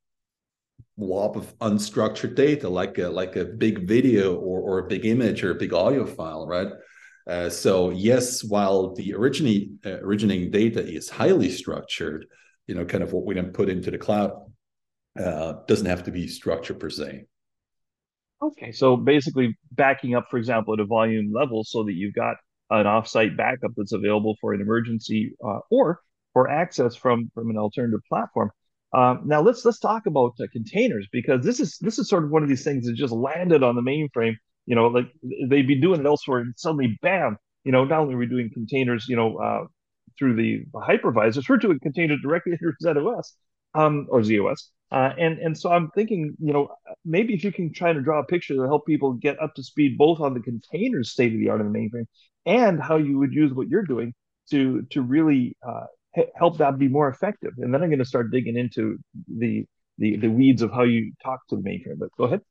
blob 0.96 1.36
of 1.36 1.56
unstructured 1.58 2.34
data, 2.34 2.68
like 2.68 2.98
a 2.98 3.08
like 3.08 3.36
a 3.36 3.44
big 3.44 3.86
video 3.86 4.36
or 4.36 4.60
or 4.60 4.78
a 4.78 4.88
big 4.88 5.04
image 5.04 5.42
or 5.42 5.50
a 5.50 5.56
big 5.56 5.72
audio 5.72 6.06
file, 6.06 6.46
right? 6.46 6.68
Uh, 7.26 7.48
so 7.48 7.90
yes, 7.90 8.42
while 8.42 8.94
the 8.94 9.14
originating 9.14 9.78
uh, 9.84 9.98
originating 10.00 10.50
data 10.50 10.84
is 10.84 11.08
highly 11.10 11.50
structured, 11.50 12.26
you 12.66 12.74
know, 12.74 12.84
kind 12.84 13.02
of 13.02 13.12
what 13.12 13.24
we 13.24 13.34
then 13.34 13.52
put 13.52 13.68
into 13.68 13.90
the 13.90 13.98
cloud 13.98 14.32
uh, 15.18 15.54
doesn't 15.66 15.86
have 15.86 16.04
to 16.04 16.10
be 16.10 16.26
structured 16.26 16.80
per 16.80 16.90
se. 16.90 17.26
Okay, 18.42 18.72
so 18.72 18.96
basically 18.96 19.56
backing 19.70 20.16
up, 20.16 20.26
for 20.28 20.36
example, 20.36 20.74
at 20.74 20.80
a 20.80 20.84
volume 20.84 21.32
level, 21.32 21.62
so 21.62 21.84
that 21.84 21.92
you've 21.92 22.14
got 22.14 22.36
an 22.70 22.86
offsite 22.86 23.36
backup 23.36 23.70
that's 23.76 23.92
available 23.92 24.36
for 24.40 24.52
an 24.52 24.60
emergency 24.60 25.34
uh, 25.46 25.60
or 25.70 26.00
for 26.32 26.50
access 26.50 26.96
from 26.96 27.30
from 27.34 27.50
an 27.50 27.56
alternative 27.56 28.00
platform. 28.08 28.50
Um, 28.92 29.22
now 29.26 29.40
let's 29.40 29.64
let's 29.64 29.78
talk 29.78 30.06
about 30.06 30.32
uh, 30.40 30.46
containers 30.52 31.06
because 31.12 31.44
this 31.44 31.60
is 31.60 31.78
this 31.78 32.00
is 32.00 32.08
sort 32.08 32.24
of 32.24 32.30
one 32.30 32.42
of 32.42 32.48
these 32.48 32.64
things 32.64 32.86
that 32.86 32.94
just 32.94 33.12
landed 33.12 33.62
on 33.62 33.76
the 33.76 33.82
mainframe. 33.82 34.34
You 34.66 34.74
know, 34.74 34.88
like 34.88 35.06
they've 35.48 35.66
been 35.66 35.80
doing 35.80 36.00
it 36.00 36.06
elsewhere, 36.06 36.40
and 36.40 36.52
suddenly, 36.56 36.98
bam! 37.00 37.36
You 37.62 37.70
know, 37.70 37.84
not 37.84 38.00
only 38.00 38.14
are 38.14 38.18
we 38.18 38.26
doing 38.26 38.50
containers, 38.52 39.06
you 39.08 39.14
know, 39.14 39.36
uh, 39.36 39.66
through 40.18 40.34
the, 40.34 40.64
hypervisors, 40.74 41.48
we're 41.48 41.58
doing 41.58 41.78
containers 41.80 42.20
directly 42.22 42.56
through 42.58 42.74
ZOS 42.82 43.34
um, 43.74 44.06
or 44.10 44.20
ZOS. 44.20 44.68
Uh, 44.90 45.12
and 45.18 45.38
and 45.38 45.56
so 45.56 45.70
I'm 45.72 45.90
thinking, 45.90 46.36
you 46.38 46.52
know, 46.52 46.68
maybe 47.04 47.32
if 47.32 47.44
you 47.44 47.52
can 47.52 47.72
try 47.72 47.92
to 47.92 48.00
draw 48.00 48.20
a 48.20 48.24
picture 48.24 48.54
to 48.54 48.62
help 48.62 48.86
people 48.86 49.14
get 49.14 49.40
up 49.40 49.54
to 49.54 49.62
speed 49.62 49.96
both 49.96 50.20
on 50.20 50.34
the 50.34 50.40
containers 50.40 51.10
state 51.10 51.32
of 51.32 51.38
the 51.38 51.48
art 51.48 51.62
of 51.62 51.72
the 51.72 51.78
mainframe 51.78 52.06
and 52.44 52.82
how 52.82 52.96
you 52.96 53.18
would 53.18 53.32
use 53.32 53.54
what 53.54 53.68
you're 53.68 53.84
doing 53.84 54.12
to 54.50 54.82
to 54.90 55.00
really 55.00 55.56
uh, 55.66 55.86
help 56.34 56.58
that 56.58 56.78
be 56.78 56.88
more 56.88 57.08
effective. 57.08 57.52
And 57.58 57.72
then 57.72 57.82
I'm 57.82 57.88
going 57.88 58.00
to 58.00 58.04
start 58.04 58.30
digging 58.30 58.56
into 58.56 58.98
the 59.28 59.64
the 59.98 60.16
the 60.16 60.28
weeds 60.28 60.60
of 60.60 60.70
how 60.70 60.82
you 60.82 61.12
talk 61.24 61.40
to 61.48 61.56
the 61.56 61.62
mainframe. 61.62 61.98
But 61.98 62.10
go 62.18 62.24
ahead. 62.24 62.42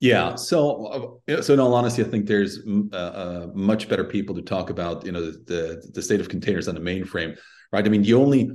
Yeah. 0.00 0.34
So, 0.34 1.20
uh, 1.28 1.42
so 1.42 1.54
in 1.54 1.60
all 1.60 1.72
honesty, 1.74 2.02
I 2.02 2.06
think 2.06 2.26
there's 2.26 2.60
uh, 2.92 2.96
uh, 2.96 3.46
much 3.54 3.88
better 3.88 4.04
people 4.04 4.34
to 4.34 4.42
talk 4.42 4.68
about, 4.68 5.06
you 5.06 5.12
know, 5.12 5.30
the 5.30 5.90
the 5.94 6.02
state 6.02 6.20
of 6.20 6.28
containers 6.28 6.68
on 6.68 6.74
the 6.74 6.80
mainframe, 6.80 7.38
right? 7.72 7.86
I 7.86 7.88
mean, 7.88 8.02
the 8.02 8.14
only, 8.14 8.50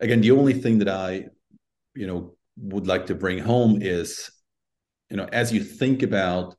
again, 0.00 0.20
the 0.20 0.30
only 0.30 0.54
thing 0.54 0.78
that 0.78 0.88
I, 0.88 1.26
you 1.94 2.06
know, 2.06 2.34
would 2.56 2.86
like 2.86 3.06
to 3.06 3.14
bring 3.14 3.38
home 3.38 3.80
is, 3.82 4.30
you 5.10 5.16
know, 5.16 5.28
as 5.32 5.52
you 5.52 5.62
think 5.62 6.02
about 6.02 6.56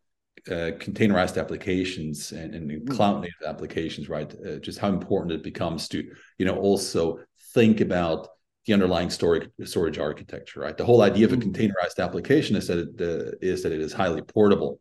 uh, 0.48 0.72
containerized 0.78 1.40
applications 1.40 2.32
and, 2.32 2.54
and 2.54 2.70
mm-hmm. 2.70 2.94
cloud 2.94 3.22
native 3.22 3.48
applications, 3.48 4.10
right? 4.10 4.34
Uh, 4.46 4.58
just 4.58 4.80
how 4.80 4.90
important 4.90 5.32
it 5.32 5.44
becomes 5.44 5.88
to, 5.90 6.04
you 6.38 6.46
know, 6.46 6.58
also 6.58 7.20
think 7.54 7.82
about 7.82 8.28
the 8.66 8.74
underlying 8.74 9.10
storage 9.10 9.50
storage 9.64 9.98
architecture, 9.98 10.60
right? 10.60 10.78
The 10.78 10.86
whole 10.86 11.02
idea 11.02 11.26
of 11.26 11.34
a 11.34 11.38
mm-hmm. 11.38 11.52
containerized 11.52 12.00
application 12.00 12.56
is 12.56 12.68
that 12.68 12.80
it 12.80 13.02
uh, 13.02 13.32
is 13.42 13.64
that 13.64 13.72
it 13.72 13.80
is 13.80 13.94
highly 13.94 14.22
portable, 14.22 14.80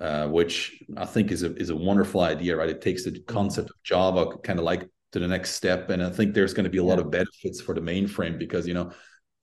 uh, 0.00 0.28
which 0.28 0.82
I 0.96 1.06
think 1.06 1.30
is 1.30 1.42
a 1.42 1.54
is 1.56 1.70
a 1.70 1.76
wonderful 1.76 2.20
idea, 2.20 2.56
right? 2.56 2.68
It 2.68 2.82
takes 2.82 3.04
the 3.04 3.10
mm-hmm. 3.10 3.24
concept 3.24 3.70
of 3.70 3.76
Java 3.82 4.36
kind 4.42 4.58
of 4.58 4.64
like 4.64 4.88
to 5.12 5.18
the 5.18 5.28
next 5.28 5.52
step, 5.52 5.90
and 5.90 6.02
I 6.02 6.10
think 6.10 6.34
there's 6.34 6.54
going 6.54 6.64
to 6.64 6.70
be 6.70 6.78
a 6.78 6.84
lot 6.84 6.98
of 6.98 7.10
benefits 7.10 7.60
for 7.60 7.74
the 7.74 7.80
mainframe 7.80 8.38
because 8.38 8.66
you 8.66 8.74
know 8.74 8.92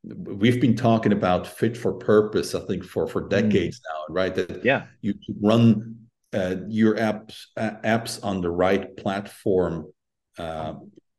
we've 0.03 0.59
been 0.59 0.75
talking 0.75 1.13
about 1.13 1.47
fit 1.47 1.77
for 1.77 1.93
purpose, 1.93 2.55
I 2.55 2.65
think 2.65 2.83
for 2.83 3.07
for 3.07 3.21
mm-hmm. 3.21 3.49
decades 3.49 3.79
mm. 3.79 3.83
now, 3.89 4.13
right? 4.13 4.35
That 4.35 4.63
yeah, 4.63 4.85
you 5.01 5.15
run 5.41 6.07
uh, 6.33 6.55
your 6.67 6.95
apps 6.95 7.45
uh, 7.57 7.71
apps 7.83 8.23
on 8.23 8.41
the 8.41 8.51
right 8.51 8.95
platform. 8.97 9.91
Uh, 10.37 10.73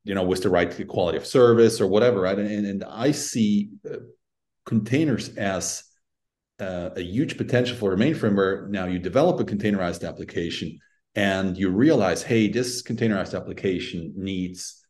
you 0.06 0.14
know, 0.14 0.22
with 0.22 0.42
the 0.42 0.50
right 0.50 0.86
quality 0.86 1.16
of 1.16 1.24
service 1.24 1.80
or 1.80 1.86
whatever, 1.86 2.20
right? 2.20 2.38
And, 2.38 2.66
and 2.66 2.84
I 2.84 3.10
see 3.10 3.70
uh, 3.90 3.96
containers 4.66 5.34
as 5.36 5.82
uh, 6.60 6.90
a 6.96 7.00
huge 7.00 7.36
potential 7.38 7.76
for 7.76 7.94
a 7.94 7.96
mainframe 7.96 8.36
where 8.36 8.68
now 8.68 8.84
you 8.84 8.98
develop 8.98 9.40
a 9.40 9.44
containerized 9.44 10.06
application 10.06 10.78
and 11.14 11.56
you 11.56 11.70
realize, 11.70 12.22
hey, 12.22 12.48
this 12.48 12.82
containerized 12.82 13.34
application 13.34 14.12
needs 14.16 14.83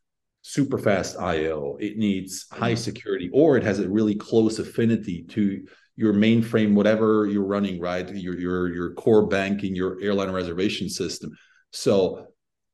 super 0.47 0.77
fast 0.77 1.17
IO, 1.17 1.75
it 1.79 1.97
needs 1.97 2.45
high 2.51 2.75
security, 2.75 3.31
or 3.33 3.57
it 3.57 3.63
has 3.63 3.79
a 3.79 3.89
really 3.89 4.13
close 4.13 4.59
affinity 4.59 5.23
to 5.23 5.65
your 5.95 6.13
mainframe, 6.13 6.75
whatever 6.75 7.25
you're 7.25 7.43
running, 7.43 7.79
right? 7.79 8.07
Your 8.13 8.37
your 8.39 8.71
your 8.71 8.93
core 8.93 9.25
banking, 9.25 9.75
your 9.75 9.99
airline 10.01 10.31
reservation 10.31 10.87
system. 10.87 11.35
So 11.71 12.27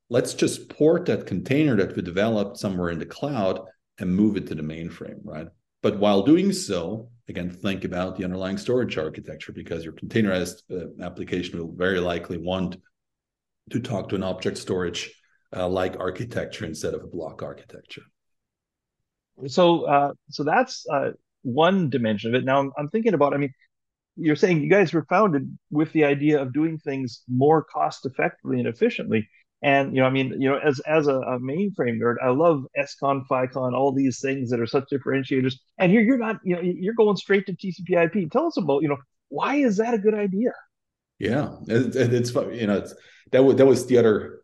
let's 0.09 0.33
just 0.33 0.67
port 0.67 1.05
that 1.05 1.25
container 1.25 1.77
that 1.77 1.95
we 1.95 2.01
developed 2.01 2.57
somewhere 2.57 2.89
in 2.89 2.99
the 2.99 3.05
cloud 3.05 3.61
and 3.99 4.13
move 4.13 4.35
it 4.35 4.47
to 4.47 4.55
the 4.55 4.63
mainframe, 4.63 5.21
right? 5.23 5.47
But 5.81 5.97
while 5.97 6.23
doing 6.23 6.51
so, 6.51 7.09
again, 7.29 7.49
think 7.49 7.85
about 7.85 8.17
the 8.17 8.25
underlying 8.25 8.57
storage 8.57 8.97
architecture 8.97 9.53
because 9.53 9.85
your 9.85 9.93
containerized 9.93 10.63
uh, 10.69 11.01
application 11.01 11.57
will 11.57 11.73
very 11.73 12.01
likely 12.01 12.37
want 12.37 12.75
to 13.69 13.79
talk 13.79 14.09
to 14.09 14.15
an 14.15 14.23
object 14.23 14.57
storage 14.57 15.09
uh, 15.55 15.67
like 15.67 15.99
architecture 15.99 16.65
instead 16.65 16.93
of 16.93 17.03
a 17.03 17.07
block 17.07 17.43
architecture. 17.43 18.03
So, 19.47 19.83
uh, 19.83 20.13
so 20.29 20.43
that's 20.43 20.85
uh, 20.91 21.11
one 21.41 21.89
dimension 21.89 22.33
of 22.33 22.41
it. 22.41 22.45
Now, 22.45 22.59
I'm, 22.59 22.71
I'm 22.77 22.89
thinking 22.89 23.13
about. 23.13 23.33
I 23.33 23.37
mean, 23.37 23.53
you're 24.15 24.35
saying 24.35 24.61
you 24.61 24.69
guys 24.69 24.93
were 24.93 25.05
founded 25.09 25.57
with 25.71 25.91
the 25.93 26.03
idea 26.03 26.41
of 26.41 26.53
doing 26.53 26.77
things 26.77 27.23
more 27.27 27.63
cost 27.63 28.05
effectively 28.05 28.59
and 28.59 28.67
efficiently. 28.67 29.27
And 29.63 29.95
you 29.95 30.01
know, 30.01 30.07
I 30.07 30.09
mean, 30.09 30.41
you 30.41 30.49
know, 30.49 30.57
as 30.57 30.79
as 30.81 31.07
a, 31.07 31.15
a 31.15 31.39
mainframe 31.39 31.99
nerd, 31.99 32.15
I 32.21 32.29
love 32.29 32.65
ESCON, 32.77 33.25
FICON, 33.27 33.73
all 33.75 33.91
these 33.91 34.19
things 34.19 34.49
that 34.49 34.59
are 34.59 34.65
such 34.65 34.85
differentiators. 34.91 35.55
And 35.77 35.91
here 35.91 36.01
you're 36.01 36.17
not, 36.17 36.37
you 36.43 36.55
know, 36.55 36.61
you're 36.61 36.95
going 36.95 37.15
straight 37.15 37.45
to 37.45 37.53
TCP/IP. 37.53 38.31
Tell 38.31 38.47
us 38.47 38.57
about, 38.57 38.81
you 38.81 38.89
know, 38.89 38.97
why 39.29 39.55
is 39.55 39.77
that 39.77 39.93
a 39.93 39.99
good 39.99 40.15
idea? 40.15 40.51
Yeah, 41.19 41.55
it, 41.67 41.95
it's 41.95 42.33
you 42.33 42.67
know, 42.67 42.77
it's, 42.77 42.95
that 43.31 43.43
was 43.43 43.55
that 43.57 43.65
was 43.67 43.85
the 43.85 43.99
other 43.99 44.40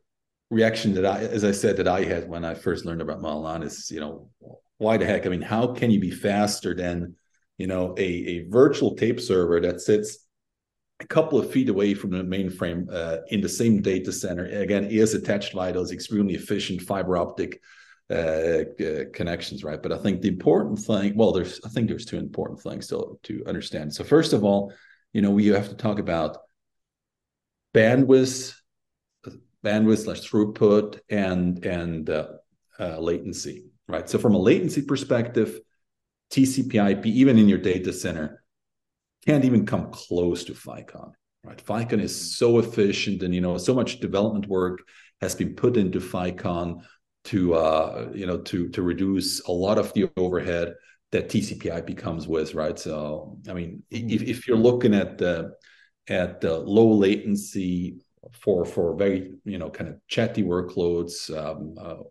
reaction 0.49 0.93
that 0.95 1.05
I, 1.05 1.19
as 1.19 1.43
I 1.43 1.51
said, 1.51 1.77
that 1.77 1.87
I 1.87 2.03
had 2.03 2.27
when 2.27 2.45
I 2.45 2.53
first 2.53 2.85
learned 2.85 3.01
about 3.01 3.21
Model 3.21 3.43
9 3.43 3.63
is, 3.63 3.91
you 3.91 3.99
know, 3.99 4.29
why 4.77 4.97
the 4.97 5.05
heck? 5.05 5.25
I 5.25 5.29
mean, 5.29 5.41
how 5.41 5.73
can 5.73 5.91
you 5.91 5.99
be 5.99 6.11
faster 6.11 6.73
than, 6.73 7.15
you 7.57 7.67
know, 7.67 7.95
a 7.97 8.03
a 8.03 8.47
virtual 8.49 8.95
tape 8.95 9.19
server 9.19 9.59
that 9.61 9.81
sits 9.81 10.27
a 10.99 11.05
couple 11.05 11.39
of 11.39 11.51
feet 11.51 11.69
away 11.69 11.93
from 11.93 12.11
the 12.11 12.23
mainframe 12.23 12.91
uh, 12.91 13.17
in 13.27 13.41
the 13.41 13.49
same 13.49 13.81
data 13.81 14.11
center. 14.11 14.45
Again, 14.45 14.85
is 14.85 15.13
attached 15.13 15.53
via 15.53 15.71
those 15.71 15.91
extremely 15.91 16.35
efficient 16.35 16.81
fiber 16.81 17.17
optic 17.17 17.61
uh, 18.09 18.13
uh, 18.13 19.03
connections, 19.13 19.63
right? 19.63 19.81
But 19.81 19.91
I 19.91 19.97
think 19.97 20.21
the 20.21 20.29
important 20.29 20.79
thing, 20.79 21.15
well, 21.15 21.31
there's 21.31 21.59
I 21.65 21.69
think 21.69 21.87
there's 21.87 22.05
two 22.05 22.17
important 22.17 22.61
things 22.61 22.87
to 22.87 23.19
to 23.23 23.43
understand. 23.45 23.93
So 23.93 24.03
first 24.03 24.33
of 24.33 24.43
all, 24.43 24.73
you 25.13 25.21
know, 25.21 25.31
we 25.31 25.47
have 25.47 25.69
to 25.69 25.75
talk 25.75 25.99
about 25.99 26.37
bandwidth, 27.73 28.55
bandwidth 29.67 30.03
slash 30.03 30.21
throughput, 30.21 30.99
and 31.09 31.63
and 31.65 32.09
uh, 32.09 32.27
uh, 32.79 32.99
latency, 32.99 33.65
right? 33.87 34.09
So 34.09 34.17
from 34.17 34.35
a 34.35 34.39
latency 34.39 34.81
perspective, 34.81 35.59
TCP/IP, 36.31 37.05
even 37.05 37.37
in 37.37 37.49
your 37.49 37.57
data 37.57 37.91
center, 37.91 38.43
can't 39.25 39.45
even 39.45 39.65
come 39.65 39.91
close 39.91 40.43
to 40.45 40.53
Ficon, 40.53 41.11
right? 41.43 41.63
Ficon 41.63 42.01
is 42.01 42.37
so 42.37 42.59
efficient, 42.59 43.23
and 43.23 43.33
you 43.33 43.41
know, 43.41 43.57
so 43.57 43.73
much 43.73 43.99
development 43.99 44.47
work 44.47 44.79
has 45.21 45.35
been 45.35 45.55
put 45.55 45.77
into 45.77 45.99
Ficon 45.99 46.83
to 47.25 47.55
uh, 47.55 48.09
you 48.13 48.25
know 48.25 48.37
to 48.37 48.69
to 48.69 48.81
reduce 48.81 49.41
a 49.47 49.51
lot 49.51 49.77
of 49.77 49.93
the 49.93 50.09
overhead 50.17 50.73
that 51.11 51.29
TCP/IP 51.29 51.97
comes 51.97 52.27
with, 52.27 52.53
right? 52.53 52.77
So, 52.77 53.37
I 53.49 53.53
mean, 53.53 53.83
mm-hmm. 53.91 54.09
if, 54.09 54.21
if 54.23 54.47
you're 54.47 54.57
looking 54.57 54.93
at 54.93 55.17
the 55.17 55.53
at 56.09 56.41
the 56.41 56.57
low 56.57 56.91
latency 56.93 57.99
for 58.33 58.65
for 58.65 58.95
very 58.95 59.31
you 59.45 59.57
know 59.57 59.69
kind 59.69 59.89
of 59.89 59.95
chatty 60.07 60.43
workloads, 60.43 61.35
um, 61.35 61.75
uh, 61.79 62.03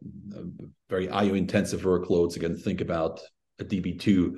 very 0.88 1.08
IO 1.08 1.34
intensive 1.34 1.82
workloads. 1.82 2.36
Again, 2.36 2.56
think 2.56 2.80
about 2.80 3.20
a 3.58 3.64
DB2, 3.64 4.34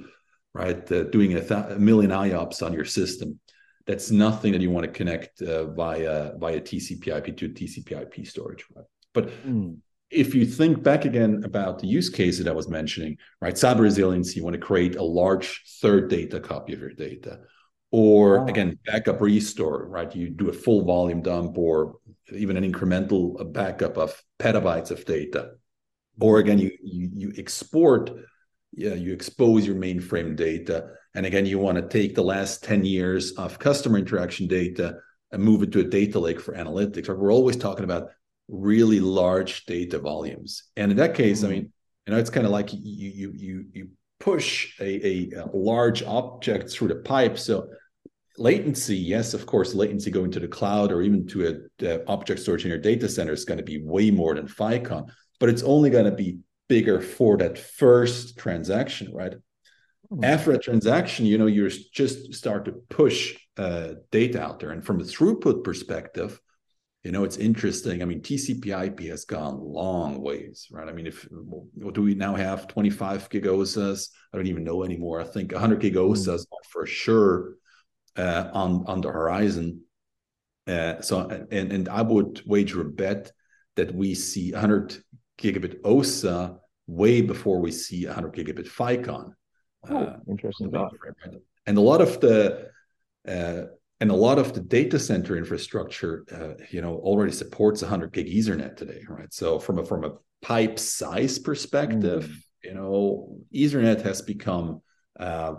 right? 0.54 0.90
Uh, 0.92 1.04
doing 1.04 1.34
a, 1.34 1.40
th- 1.40 1.70
a, 1.70 1.78
million 1.78 2.10
IOPS 2.10 2.64
on 2.64 2.72
your 2.72 2.84
system. 2.84 3.38
That's 3.86 4.10
nothing 4.10 4.52
that 4.52 4.60
you 4.60 4.70
want 4.70 4.84
to 4.84 4.92
connect 4.92 5.42
uh, 5.42 5.66
via 5.72 6.32
via 6.38 6.60
TCP/IP 6.60 7.36
to 7.36 7.48
TCP/IP 7.48 8.26
storage, 8.26 8.64
right? 8.74 8.86
But 9.12 9.30
mm 9.44 9.78
if 10.10 10.34
you 10.34 10.46
think 10.46 10.82
back 10.82 11.04
again 11.04 11.42
about 11.44 11.78
the 11.78 11.86
use 11.86 12.08
case 12.08 12.38
that 12.38 12.48
I 12.48 12.52
was 12.52 12.68
mentioning, 12.68 13.18
right? 13.40 13.54
Cyber 13.54 13.80
resilience, 13.80 14.34
you 14.34 14.42
want 14.42 14.54
to 14.54 14.60
create 14.60 14.96
a 14.96 15.02
large 15.02 15.62
third 15.82 16.08
data 16.08 16.40
copy 16.40 16.72
of 16.72 16.80
your 16.80 16.92
data. 16.92 17.40
Or 17.90 18.46
again, 18.48 18.78
backup 18.84 19.20
restore, 19.20 19.88
right? 19.88 20.14
You 20.14 20.28
do 20.28 20.50
a 20.50 20.52
full 20.52 20.84
volume 20.84 21.22
dump 21.22 21.56
or 21.56 21.96
even 22.30 22.56
an 22.56 22.70
incremental 22.70 23.50
backup 23.52 23.96
of 23.96 24.22
petabytes 24.38 24.90
of 24.90 25.04
data. 25.06 25.52
Or 26.20 26.38
again, 26.38 26.58
you 26.58 26.70
you, 26.82 27.10
you 27.14 27.32
export, 27.38 28.10
yeah, 28.72 28.94
you 28.94 29.12
expose 29.12 29.66
your 29.66 29.76
mainframe 29.76 30.36
data. 30.36 30.90
And 31.14 31.24
again, 31.24 31.46
you 31.46 31.58
want 31.58 31.76
to 31.78 31.88
take 31.88 32.14
the 32.14 32.22
last 32.22 32.62
10 32.62 32.84
years 32.84 33.32
of 33.32 33.58
customer 33.58 33.98
interaction 33.98 34.46
data 34.46 34.98
and 35.32 35.42
move 35.42 35.62
it 35.62 35.72
to 35.72 35.80
a 35.80 35.84
data 35.84 36.18
lake 36.18 36.40
for 36.40 36.54
analytics. 36.54 37.08
We're 37.08 37.32
always 37.32 37.56
talking 37.56 37.84
about 37.84 38.10
really 38.48 39.00
large 39.00 39.64
data 39.64 39.98
volumes. 39.98 40.64
And 40.76 40.90
in 40.90 40.96
that 40.98 41.14
case, 41.14 41.38
mm-hmm. 41.38 41.46
I 41.46 41.50
mean, 41.50 41.72
you 42.06 42.12
know, 42.12 42.18
it's 42.18 42.30
kind 42.30 42.46
of 42.46 42.52
like 42.52 42.72
you 42.72 42.80
you 42.82 43.32
you 43.34 43.64
you 43.72 43.88
push 44.20 44.78
a, 44.80 45.06
a, 45.06 45.42
a, 45.42 45.46
large 45.52 46.02
object 46.02 46.70
through 46.70 46.88
the 46.88 46.96
pipe. 46.96 47.38
So 47.38 47.68
latency, 48.38 48.96
yes, 48.96 49.34
of 49.34 49.46
course, 49.46 49.74
latency 49.74 50.10
going 50.10 50.30
to 50.30 50.40
the 50.40 50.48
cloud 50.48 50.92
or 50.92 51.02
even 51.02 51.26
to 51.26 51.48
a, 51.80 51.86
a 51.86 52.08
object 52.08 52.40
storage 52.40 52.64
in 52.64 52.70
your 52.70 52.78
data 52.78 53.08
center 53.08 53.32
is 53.32 53.44
going 53.44 53.58
to 53.58 53.64
be 53.64 53.82
way 53.82 54.10
more 54.10 54.34
than 54.34 54.46
Ficon, 54.46 55.08
but 55.40 55.48
it's 55.48 55.62
only 55.62 55.90
going 55.90 56.04
to 56.04 56.12
be 56.12 56.38
bigger 56.68 57.00
for 57.00 57.36
that 57.38 57.58
first 57.58 58.38
transaction, 58.38 59.12
right? 59.12 59.34
Mm-hmm. 60.12 60.24
After 60.24 60.52
a 60.52 60.58
transaction, 60.58 61.26
you 61.26 61.38
know, 61.38 61.46
you 61.46 61.68
just 61.92 62.34
start 62.34 62.64
to 62.66 62.72
push 62.88 63.36
uh, 63.56 63.94
data 64.10 64.42
out 64.42 64.60
there, 64.60 64.70
and 64.70 64.84
from 64.84 65.00
a 65.00 65.04
throughput 65.04 65.64
perspective, 65.64 66.40
you 67.04 67.12
know, 67.12 67.24
it's 67.24 67.36
interesting. 67.36 68.02
I 68.02 68.06
mean, 68.06 68.22
TCP/IP 68.22 69.00
has 69.08 69.24
gone 69.24 69.60
long 69.60 70.20
ways, 70.20 70.66
right? 70.70 70.88
I 70.88 70.92
mean, 70.92 71.06
if 71.06 71.28
what 71.30 71.94
do 71.94 72.02
we 72.02 72.14
now 72.14 72.34
have? 72.34 72.68
25 72.68 73.28
gig 73.30 73.44
OSAs? 73.44 74.08
I 74.32 74.36
don't 74.36 74.46
even 74.46 74.64
know 74.64 74.82
anymore. 74.82 75.20
I 75.20 75.24
think 75.24 75.52
100 75.52 75.80
gig 75.80 75.94
OSAs 75.94 76.40
mm. 76.40 76.46
for 76.70 76.86
sure 76.86 77.54
uh, 78.18 78.50
on 78.52 78.84
on 78.86 79.00
the 79.00 79.10
horizon. 79.10 79.82
Uh, 80.66 81.00
so, 81.00 81.28
and 81.50 81.72
and 81.72 81.88
I 81.88 82.02
would 82.02 82.42
wager 82.44 82.82
a 82.82 82.84
bet 82.84 83.32
that 83.76 83.94
we 83.94 84.14
see 84.14 84.52
100 84.52 84.98
gigabit 85.40 85.78
OSA 85.84 86.58
way 86.86 87.22
before 87.22 87.60
we 87.60 87.70
see 87.70 88.06
100 88.06 88.34
gigabit 88.34 88.66
FICON. 88.66 89.32
Oh, 89.88 89.96
uh, 89.96 90.16
interesting. 90.28 90.72
And 91.66 91.78
a 91.78 91.80
lot 91.80 92.00
of 92.00 92.20
the 92.20 92.70
uh, 93.26 93.62
and 94.00 94.10
a 94.10 94.14
lot 94.14 94.38
of 94.38 94.52
the 94.52 94.60
data 94.60 94.98
center 94.98 95.36
infrastructure 95.36 96.24
uh, 96.32 96.62
you 96.70 96.80
know 96.80 96.96
already 96.96 97.32
supports 97.32 97.82
100 97.82 98.12
gig 98.12 98.26
ethernet 98.26 98.76
today 98.76 99.02
right 99.08 99.32
so 99.32 99.58
from 99.58 99.78
a 99.78 99.84
from 99.84 100.04
a 100.04 100.12
pipe 100.42 100.78
size 100.78 101.38
perspective 101.38 102.24
mm. 102.24 102.68
you 102.68 102.74
know 102.74 103.36
ethernet 103.54 104.02
has 104.02 104.22
become 104.22 104.80
uh, 105.18 105.52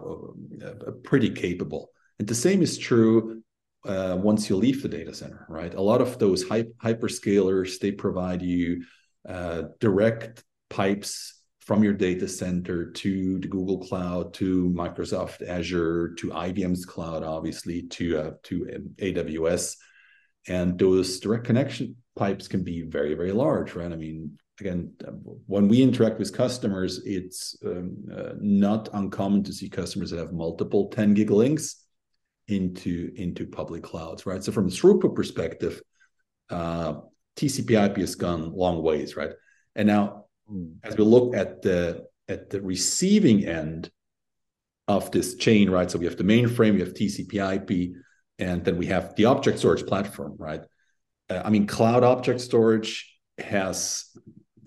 uh, 0.66 0.92
pretty 1.04 1.30
capable 1.30 1.90
and 2.20 2.28
the 2.28 2.36
same 2.36 2.62
is 2.62 2.78
true 2.78 3.42
uh, 3.86 4.18
once 4.20 4.50
you 4.50 4.58
leave 4.58 4.82
the 4.82 4.90
data 4.90 5.14
center 5.14 5.46
right? 5.50 5.74
A 5.74 5.82
lot 5.82 6.02
of 6.02 6.20
those 6.20 6.48
hy- 6.48 6.74
hyperscalers 6.84 7.80
they 7.80 7.92
provide 7.92 8.42
you 8.42 8.84
uh, 9.28 9.64
direct 9.80 10.44
pipes 10.70 11.40
from 11.70 11.84
your 11.84 11.94
data 11.94 12.28
center 12.28 12.90
to 12.90 13.38
the 13.38 13.48
Google 13.48 13.78
Cloud, 13.78 14.34
to 14.34 14.72
Microsoft 14.72 15.48
Azure, 15.48 16.16
to 16.16 16.30
IBM's 16.30 16.84
cloud, 16.84 17.24
obviously, 17.24 17.84
to 17.84 18.18
uh, 18.18 18.32
to 18.44 18.66
AWS, 18.98 19.76
and 20.48 20.80
those 20.80 21.20
direct 21.20 21.44
connection 21.44 21.96
pipes 22.16 22.48
can 22.48 22.64
be 22.64 22.82
very 22.82 23.14
very 23.14 23.32
large, 23.32 23.76
right? 23.76 23.92
I 23.92 23.96
mean, 23.96 24.40
again, 24.60 24.94
when 25.46 25.68
we 25.68 25.84
interact 25.84 26.18
with 26.18 26.36
customers, 26.36 27.02
it's 27.06 27.56
um, 27.64 27.98
uh, 28.16 28.34
not 28.40 28.90
uncommon 28.94 29.44
to 29.44 29.54
see 29.54 29.70
customers 29.70 30.10
that 30.10 30.18
have 30.18 30.34
multiple 30.34 30.90
10 30.90 31.14
gig 31.14 31.30
links 31.30 31.86
into 32.50 33.12
into 33.16 33.46
public 33.46 33.84
clouds, 33.84 34.26
right? 34.26 34.44
So 34.44 34.52
from 34.52 34.68
a 34.68 34.72
throughput 34.72 35.16
perspective, 35.16 35.82
uh, 36.50 36.96
TCP/IP 37.36 37.98
has 37.98 38.16
gone 38.16 38.52
long 38.54 38.82
ways, 38.82 39.16
right? 39.16 39.32
And 39.76 39.88
now 39.88 40.26
as 40.84 40.98
we 40.98 41.04
look 41.04 41.36
at 41.36 41.62
the 41.62 42.06
at 42.28 42.50
the 42.50 42.62
receiving 42.62 43.46
end 43.46 43.90
of 44.88 45.12
this 45.12 45.36
chain, 45.36 45.70
right? 45.70 45.90
So 45.90 46.00
we 46.00 46.06
have 46.06 46.18
the 46.18 46.24
mainframe, 46.24 46.74
we 46.74 46.80
have 46.80 46.94
TCP/IP, 46.94 47.96
and 48.40 48.64
then 48.66 48.78
we 48.78 48.88
have 48.88 49.16
the 49.16 49.26
object 49.26 49.60
storage 49.60 49.86
platform, 49.86 50.36
right? 50.38 50.62
Uh, 51.30 51.42
I 51.46 51.50
mean, 51.50 51.68
cloud 51.68 52.04
object 52.04 52.42
storage 52.42 53.16
has, 53.38 54.06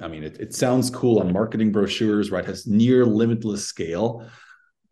I 0.00 0.08
mean, 0.08 0.22
it, 0.22 0.38
it 0.38 0.54
sounds 0.54 0.90
cool 0.90 1.18
on 1.18 1.32
marketing 1.32 1.72
brochures, 1.72 2.30
right? 2.30 2.44
Has 2.44 2.66
near 2.66 3.04
limitless 3.04 3.66
scale. 3.66 4.28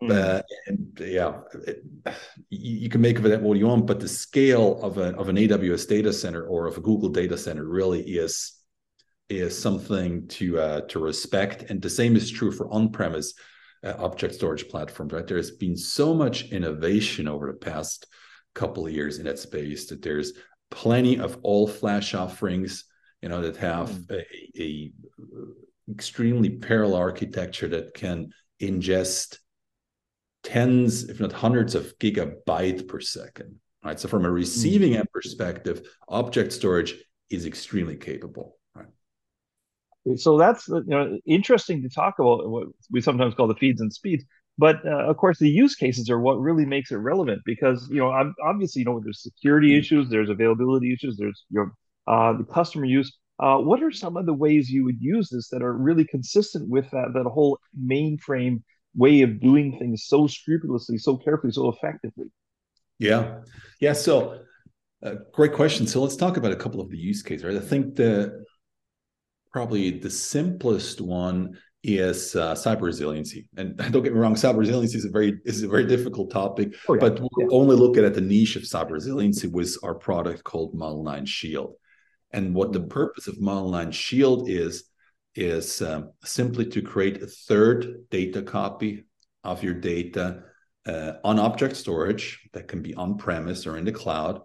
Mm. 0.02 0.12
Uh, 0.12 0.42
and 0.66 0.98
yeah, 0.98 1.40
it, 1.66 1.84
you, 2.48 2.78
you, 2.78 2.88
can 2.88 3.02
make 3.02 3.18
of 3.18 3.26
it 3.26 3.40
what 3.40 3.58
you 3.58 3.66
want, 3.66 3.86
but 3.86 4.00
the 4.00 4.08
scale 4.08 4.80
of, 4.82 4.96
a, 4.96 5.14
of 5.16 5.28
an 5.28 5.36
AWS 5.36 5.86
data 5.86 6.12
center 6.12 6.46
or 6.46 6.66
of 6.66 6.78
a 6.78 6.80
Google 6.80 7.10
data 7.10 7.36
center 7.36 7.64
really 7.64 8.00
is 8.00 8.56
is 9.28 9.56
something 9.56 10.26
to 10.26 10.58
uh, 10.58 10.80
to 10.88 10.98
respect, 10.98 11.70
and 11.70 11.82
the 11.82 11.90
same 11.90 12.16
is 12.16 12.30
true 12.30 12.50
for 12.50 12.72
on-premise 12.72 13.34
uh, 13.84 13.94
object 13.98 14.34
storage 14.34 14.68
platforms. 14.68 15.12
Right, 15.12 15.26
there 15.26 15.36
has 15.36 15.50
been 15.50 15.76
so 15.76 16.14
much 16.14 16.50
innovation 16.50 17.28
over 17.28 17.46
the 17.46 17.58
past 17.58 18.06
couple 18.54 18.86
of 18.86 18.92
years 18.92 19.18
in 19.18 19.26
that 19.26 19.38
space 19.38 19.86
that 19.88 20.02
there's 20.02 20.32
plenty 20.70 21.18
of 21.18 21.38
all-flash 21.42 22.14
offerings, 22.14 22.84
you 23.22 23.28
know, 23.28 23.42
that 23.42 23.56
have 23.58 23.90
mm. 23.90 24.24
a, 24.58 24.62
a 24.62 24.92
extremely 25.90 26.50
parallel 26.50 26.96
architecture 26.96 27.68
that 27.68 27.92
can 27.94 28.30
ingest 28.60 29.38
tens, 30.42 31.08
if 31.08 31.20
not 31.20 31.32
hundreds, 31.32 31.74
of 31.74 31.98
gigabyte 31.98 32.88
per 32.88 33.00
second. 33.00 33.56
Right. 33.84 33.98
So 33.98 34.08
from 34.08 34.24
a 34.24 34.30
receiving 34.30 34.96
end 34.96 35.10
perspective, 35.12 35.88
object 36.08 36.52
storage 36.52 36.94
is 37.30 37.46
extremely 37.46 37.96
capable 37.96 38.56
so 40.16 40.38
that's 40.38 40.68
you 40.68 40.84
know 40.86 41.18
interesting 41.26 41.82
to 41.82 41.88
talk 41.88 42.18
about 42.18 42.48
what 42.48 42.68
we 42.90 43.00
sometimes 43.00 43.34
call 43.34 43.46
the 43.46 43.54
feeds 43.54 43.80
and 43.80 43.92
speeds 43.92 44.24
but 44.58 44.76
uh, 44.86 45.08
of 45.08 45.16
course 45.16 45.38
the 45.38 45.48
use 45.48 45.74
cases 45.74 46.08
are 46.08 46.20
what 46.20 46.40
really 46.40 46.64
makes 46.64 46.90
it 46.90 46.96
relevant 46.96 47.40
because 47.44 47.88
you 47.90 47.98
know 47.98 48.32
obviously 48.44 48.80
you 48.80 48.86
know 48.86 49.00
there's 49.02 49.22
security 49.22 49.70
mm-hmm. 49.70 49.80
issues 49.80 50.08
there's 50.08 50.30
availability 50.30 50.92
issues 50.92 51.16
there's 51.16 51.44
you 51.50 51.60
know 51.60 51.70
uh, 52.12 52.36
the 52.36 52.44
customer 52.44 52.86
use 52.86 53.16
uh, 53.40 53.56
what 53.56 53.82
are 53.82 53.90
some 53.90 54.16
of 54.16 54.26
the 54.26 54.34
ways 54.34 54.70
you 54.70 54.84
would 54.84 55.00
use 55.00 55.28
this 55.30 55.48
that 55.48 55.62
are 55.62 55.74
really 55.74 56.04
consistent 56.04 56.68
with 56.68 56.90
that 56.90 57.08
that 57.14 57.26
whole 57.26 57.58
mainframe 57.78 58.62
way 58.94 59.22
of 59.22 59.40
doing 59.40 59.78
things 59.78 60.04
so 60.06 60.26
scrupulously 60.26 60.98
so 60.98 61.16
carefully 61.16 61.52
so 61.52 61.68
effectively 61.68 62.26
yeah 62.98 63.38
yeah 63.80 63.92
so 63.92 64.40
uh, 65.02 65.14
great 65.32 65.52
question 65.52 65.86
so 65.86 66.02
let's 66.02 66.16
talk 66.16 66.36
about 66.36 66.52
a 66.52 66.56
couple 66.56 66.80
of 66.80 66.90
the 66.90 66.98
use 66.98 67.22
cases 67.22 67.44
right 67.44 67.56
i 67.56 67.60
think 67.60 67.94
the 67.96 68.44
probably 69.52 69.98
the 69.98 70.10
simplest 70.10 71.00
one 71.00 71.56
is 71.82 72.36
uh, 72.36 72.54
cyber 72.54 72.82
resiliency. 72.82 73.48
And 73.56 73.76
don't 73.90 74.02
get 74.02 74.12
me 74.12 74.18
wrong, 74.18 74.34
cyber 74.34 74.58
resiliency 74.58 74.98
is 74.98 75.04
a 75.04 75.10
very 75.10 75.38
is 75.44 75.62
a 75.62 75.68
very 75.68 75.86
difficult 75.86 76.30
topic. 76.30 76.74
Oh, 76.88 76.94
yeah. 76.94 77.00
But 77.00 77.20
we'll 77.20 77.30
yeah. 77.38 77.46
only 77.50 77.76
look 77.76 77.96
at 77.96 78.14
the 78.14 78.20
niche 78.20 78.56
of 78.56 78.62
cyber 78.62 78.92
resiliency 78.92 79.48
with 79.48 79.76
our 79.82 79.94
product 79.94 80.44
called 80.44 80.74
Model 80.74 81.02
9 81.02 81.26
Shield. 81.26 81.74
And 82.32 82.54
what 82.54 82.72
the 82.72 82.80
purpose 82.80 83.26
of 83.26 83.40
Model 83.40 83.70
9 83.70 83.92
Shield 83.92 84.48
is 84.48 84.84
is 85.34 85.80
um, 85.82 86.12
simply 86.24 86.66
to 86.66 86.82
create 86.82 87.22
a 87.22 87.26
third 87.26 88.08
data 88.10 88.42
copy 88.42 89.06
of 89.44 89.62
your 89.62 89.74
data 89.74 90.42
uh, 90.86 91.12
on 91.24 91.38
object 91.38 91.76
storage 91.76 92.48
that 92.52 92.68
can 92.68 92.82
be 92.82 92.94
on 92.94 93.16
premise 93.16 93.66
or 93.66 93.76
in 93.76 93.84
the 93.84 93.92
cloud 93.92 94.40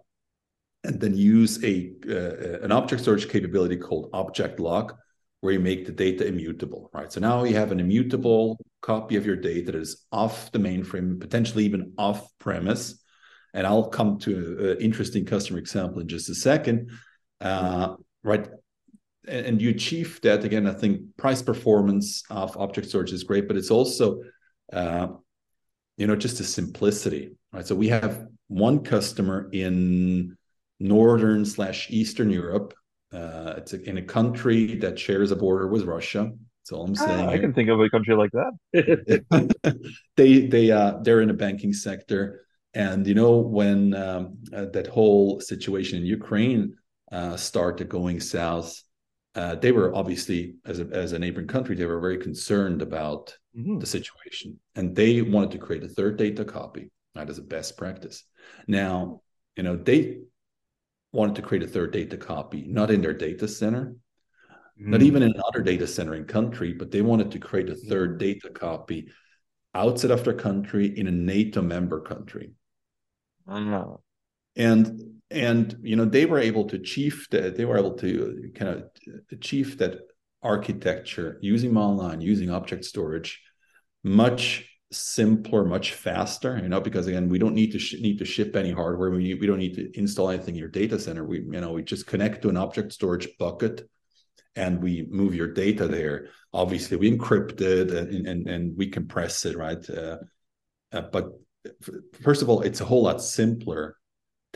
and 0.84 1.00
then 1.00 1.16
use 1.16 1.62
a 1.64 1.92
uh, 2.08 2.64
an 2.64 2.72
object 2.72 3.02
storage 3.02 3.28
capability 3.28 3.76
called 3.76 4.10
object 4.12 4.60
lock 4.60 4.98
where 5.40 5.52
you 5.52 5.60
make 5.60 5.86
the 5.86 5.92
data 5.92 6.26
immutable, 6.26 6.90
right? 6.92 7.12
So 7.12 7.20
now 7.20 7.44
you 7.44 7.54
have 7.56 7.72
an 7.72 7.80
immutable 7.80 8.58
copy 8.80 9.16
of 9.16 9.26
your 9.26 9.36
data 9.36 9.72
that 9.72 9.78
is 9.78 10.04
off 10.10 10.50
the 10.50 10.58
mainframe, 10.58 11.20
potentially 11.20 11.64
even 11.64 11.92
off 11.98 12.26
premise. 12.38 13.02
And 13.52 13.66
I'll 13.66 13.88
come 13.88 14.18
to 14.20 14.74
an 14.76 14.84
interesting 14.84 15.24
customer 15.24 15.58
example 15.58 16.00
in 16.00 16.08
just 16.08 16.28
a 16.30 16.34
second, 16.34 16.90
uh, 17.40 17.94
right? 18.22 18.48
And, 19.26 19.46
and 19.46 19.62
you 19.62 19.70
achieve 19.70 20.20
that 20.22 20.44
again. 20.44 20.66
I 20.66 20.72
think 20.72 21.16
price 21.16 21.42
performance 21.42 22.22
of 22.30 22.56
object 22.56 22.88
storage 22.88 23.12
is 23.12 23.24
great, 23.24 23.48
but 23.48 23.56
it's 23.56 23.70
also, 23.70 24.20
uh, 24.72 25.08
you 25.96 26.06
know, 26.06 26.16
just 26.16 26.38
the 26.38 26.44
simplicity, 26.44 27.36
right? 27.52 27.66
So 27.66 27.74
we 27.74 27.88
have 27.88 28.26
one 28.48 28.84
customer 28.84 29.48
in 29.52 30.36
northern 30.78 31.44
slash 31.44 31.90
eastern 31.90 32.30
Europe 32.30 32.74
uh, 33.12 33.54
it's 33.56 33.72
a, 33.72 33.82
in 33.88 33.98
a 33.98 34.02
country 34.02 34.76
that 34.76 34.98
shares 34.98 35.30
a 35.30 35.36
border 35.36 35.68
with 35.68 35.84
Russia. 35.84 36.30
That's 36.60 36.72
all 36.72 36.84
I'm 36.84 36.94
ah, 36.98 37.06
saying. 37.06 37.28
Ah, 37.28 37.30
I 37.30 37.38
can 37.38 37.54
think 37.54 37.68
of 37.68 37.80
a 37.80 37.88
country 37.88 38.14
like 38.14 38.32
that. 38.32 39.84
they 40.16 40.46
they 40.46 40.70
uh, 40.70 40.98
they're 41.02 41.20
in 41.20 41.30
a 41.30 41.34
banking 41.34 41.72
sector, 41.72 42.44
and 42.74 43.06
you 43.06 43.14
know 43.14 43.38
when 43.38 43.94
um, 43.94 44.38
uh, 44.52 44.66
that 44.72 44.88
whole 44.88 45.40
situation 45.40 45.98
in 45.98 46.06
Ukraine 46.06 46.74
uh, 47.12 47.36
started 47.36 47.88
going 47.88 48.20
south, 48.20 48.82
uh, 49.36 49.54
they 49.54 49.70
were 49.70 49.94
obviously 49.94 50.56
as 50.64 50.80
a, 50.80 50.86
as 50.92 51.12
a 51.12 51.18
neighboring 51.18 51.46
country 51.46 51.76
they 51.76 51.84
were 51.84 52.00
very 52.00 52.18
concerned 52.18 52.82
about 52.82 53.36
mm-hmm. 53.56 53.78
the 53.78 53.86
situation, 53.86 54.58
and 54.74 54.96
they 54.96 55.22
wanted 55.22 55.50
to 55.52 55.58
create 55.58 55.84
a 55.84 55.88
third 55.88 56.16
data 56.16 56.44
copy, 56.44 56.90
not 57.14 57.28
as 57.28 57.38
a 57.38 57.42
best 57.42 57.76
practice. 57.76 58.24
Now 58.66 59.20
you 59.56 59.62
know 59.62 59.76
they 59.76 60.22
wanted 61.12 61.36
to 61.36 61.42
create 61.42 61.62
a 61.62 61.68
third 61.68 61.92
data 61.92 62.16
copy, 62.16 62.64
not 62.66 62.90
in 62.90 63.02
their 63.02 63.14
data 63.14 63.46
center, 63.46 63.94
mm. 64.80 64.86
not 64.86 65.02
even 65.02 65.22
in 65.22 65.32
another 65.32 65.62
data 65.62 65.86
center 65.86 66.14
in 66.14 66.24
country, 66.24 66.72
but 66.72 66.90
they 66.90 67.02
wanted 67.02 67.30
to 67.30 67.38
create 67.38 67.68
a 67.68 67.76
third 67.76 68.18
data 68.18 68.50
copy 68.50 69.08
outside 69.74 70.10
of 70.10 70.24
their 70.24 70.34
country 70.34 70.98
in 70.98 71.06
a 71.06 71.12
NATO 71.12 71.60
member 71.60 72.00
country. 72.00 72.52
Wow. 73.46 74.00
And 74.56 75.15
and 75.30 75.76
you 75.82 75.96
know 75.96 76.04
they 76.04 76.24
were 76.24 76.38
able 76.38 76.64
to 76.68 76.76
achieve 76.76 77.26
that 77.30 77.56
they 77.56 77.64
were 77.64 77.78
able 77.78 77.94
to 77.94 78.50
kind 78.54 78.70
of 78.70 78.84
achieve 79.32 79.78
that 79.78 79.98
architecture 80.42 81.38
using 81.42 81.72
Model 81.72 82.08
9, 82.08 82.20
using 82.20 82.50
object 82.50 82.84
storage 82.84 83.42
much 84.04 84.70
simpler, 84.92 85.64
much 85.64 85.92
faster. 85.94 86.58
You 86.62 86.68
know, 86.68 86.80
because 86.80 87.08
again, 87.08 87.28
we 87.28 87.38
don't 87.38 87.54
need 87.54 87.72
to 87.72 87.78
sh- 87.78 88.00
need 88.00 88.18
to 88.18 88.24
ship 88.24 88.54
any 88.54 88.70
hardware. 88.70 89.10
We 89.10 89.34
we 89.34 89.46
don't 89.46 89.58
need 89.58 89.74
to 89.74 89.98
install 89.98 90.30
anything 90.30 90.54
in 90.54 90.60
your 90.60 90.68
data 90.68 90.98
center. 90.98 91.24
We 91.24 91.38
you 91.40 91.60
know 91.60 91.72
we 91.72 91.82
just 91.82 92.06
connect 92.06 92.42
to 92.42 92.48
an 92.48 92.56
object 92.56 92.92
storage 92.92 93.28
bucket, 93.38 93.88
and 94.54 94.82
we 94.82 95.06
move 95.10 95.34
your 95.34 95.52
data 95.52 95.88
there. 95.88 96.28
Obviously, 96.52 96.96
we 96.96 97.10
encrypt 97.10 97.60
it 97.60 97.90
and 97.90 98.26
and, 98.26 98.48
and 98.48 98.76
we 98.76 98.88
compress 98.88 99.44
it, 99.44 99.56
right? 99.56 99.88
Uh, 99.90 100.18
uh, 100.92 101.02
but 101.12 101.32
first 102.22 102.42
of 102.42 102.48
all, 102.48 102.60
it's 102.62 102.80
a 102.80 102.84
whole 102.84 103.02
lot 103.02 103.20
simpler 103.20 103.96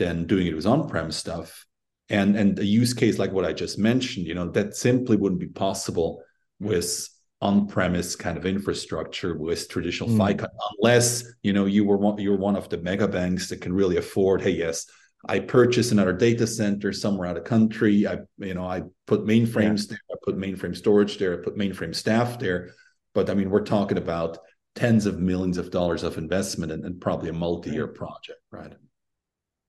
than 0.01 0.25
doing 0.25 0.47
it 0.47 0.55
with 0.55 0.65
on-prem 0.65 1.11
stuff. 1.11 1.65
And 2.09 2.35
and 2.35 2.59
a 2.59 2.65
use 2.65 2.93
case 2.93 3.19
like 3.19 3.31
what 3.31 3.45
I 3.45 3.53
just 3.53 3.77
mentioned, 3.77 4.25
you 4.27 4.35
know, 4.35 4.49
that 4.51 4.75
simply 4.75 5.15
wouldn't 5.15 5.39
be 5.39 5.47
possible 5.47 6.23
with 6.59 7.07
on-premise 7.39 8.15
kind 8.15 8.37
of 8.37 8.45
infrastructure 8.45 9.37
with 9.37 9.69
traditional 9.69 10.09
mm. 10.09 10.17
FICON, 10.17 10.49
unless 10.77 11.23
you 11.43 11.53
know 11.53 11.65
you 11.65 11.85
were 11.85 11.97
one, 11.97 12.17
you're 12.19 12.37
one 12.37 12.55
of 12.55 12.67
the 12.69 12.77
mega 12.77 13.07
banks 13.07 13.47
that 13.49 13.61
can 13.61 13.73
really 13.73 13.97
afford. 13.97 14.41
Hey, 14.41 14.51
yes, 14.65 14.85
I 15.27 15.39
purchase 15.39 15.91
another 15.91 16.13
data 16.13 16.47
center 16.47 16.91
somewhere 16.91 17.27
out 17.27 17.37
of 17.37 17.43
country. 17.43 18.07
I 18.07 18.17
you 18.39 18.55
know 18.55 18.65
I 18.65 18.83
put 19.05 19.21
mainframes 19.21 19.83
yeah. 19.83 19.95
there, 19.95 19.99
I 20.11 20.15
put 20.25 20.35
mainframe 20.37 20.75
storage 20.75 21.17
there, 21.19 21.33
I 21.39 21.43
put 21.43 21.57
mainframe 21.57 21.95
staff 21.95 22.39
there. 22.39 22.71
But 23.13 23.29
I 23.29 23.35
mean, 23.35 23.49
we're 23.51 23.71
talking 23.77 23.97
about 23.97 24.39
tens 24.75 25.05
of 25.05 25.19
millions 25.19 25.57
of 25.57 25.69
dollars 25.69 26.03
of 26.03 26.17
investment 26.17 26.71
and, 26.71 26.83
and 26.85 26.99
probably 26.99 27.29
a 27.29 27.33
multi-year 27.33 27.87
project, 27.87 28.41
right? 28.51 28.73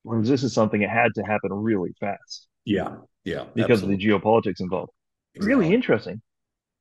Whereas 0.03 0.29
this 0.29 0.43
is 0.43 0.53
something 0.53 0.81
that 0.81 0.91
had 0.91 1.15
to 1.15 1.23
happen 1.23 1.53
really 1.53 1.93
fast. 2.01 2.49
Yeah, 2.65 2.97
yeah, 3.25 3.45
because 3.55 3.83
absolutely. 3.83 3.95
of 3.95 4.23
the 4.23 4.29
geopolitics 4.29 4.61
involved. 4.61 4.91
Exactly. 5.35 5.55
Really 5.55 5.75
interesting. 5.75 6.21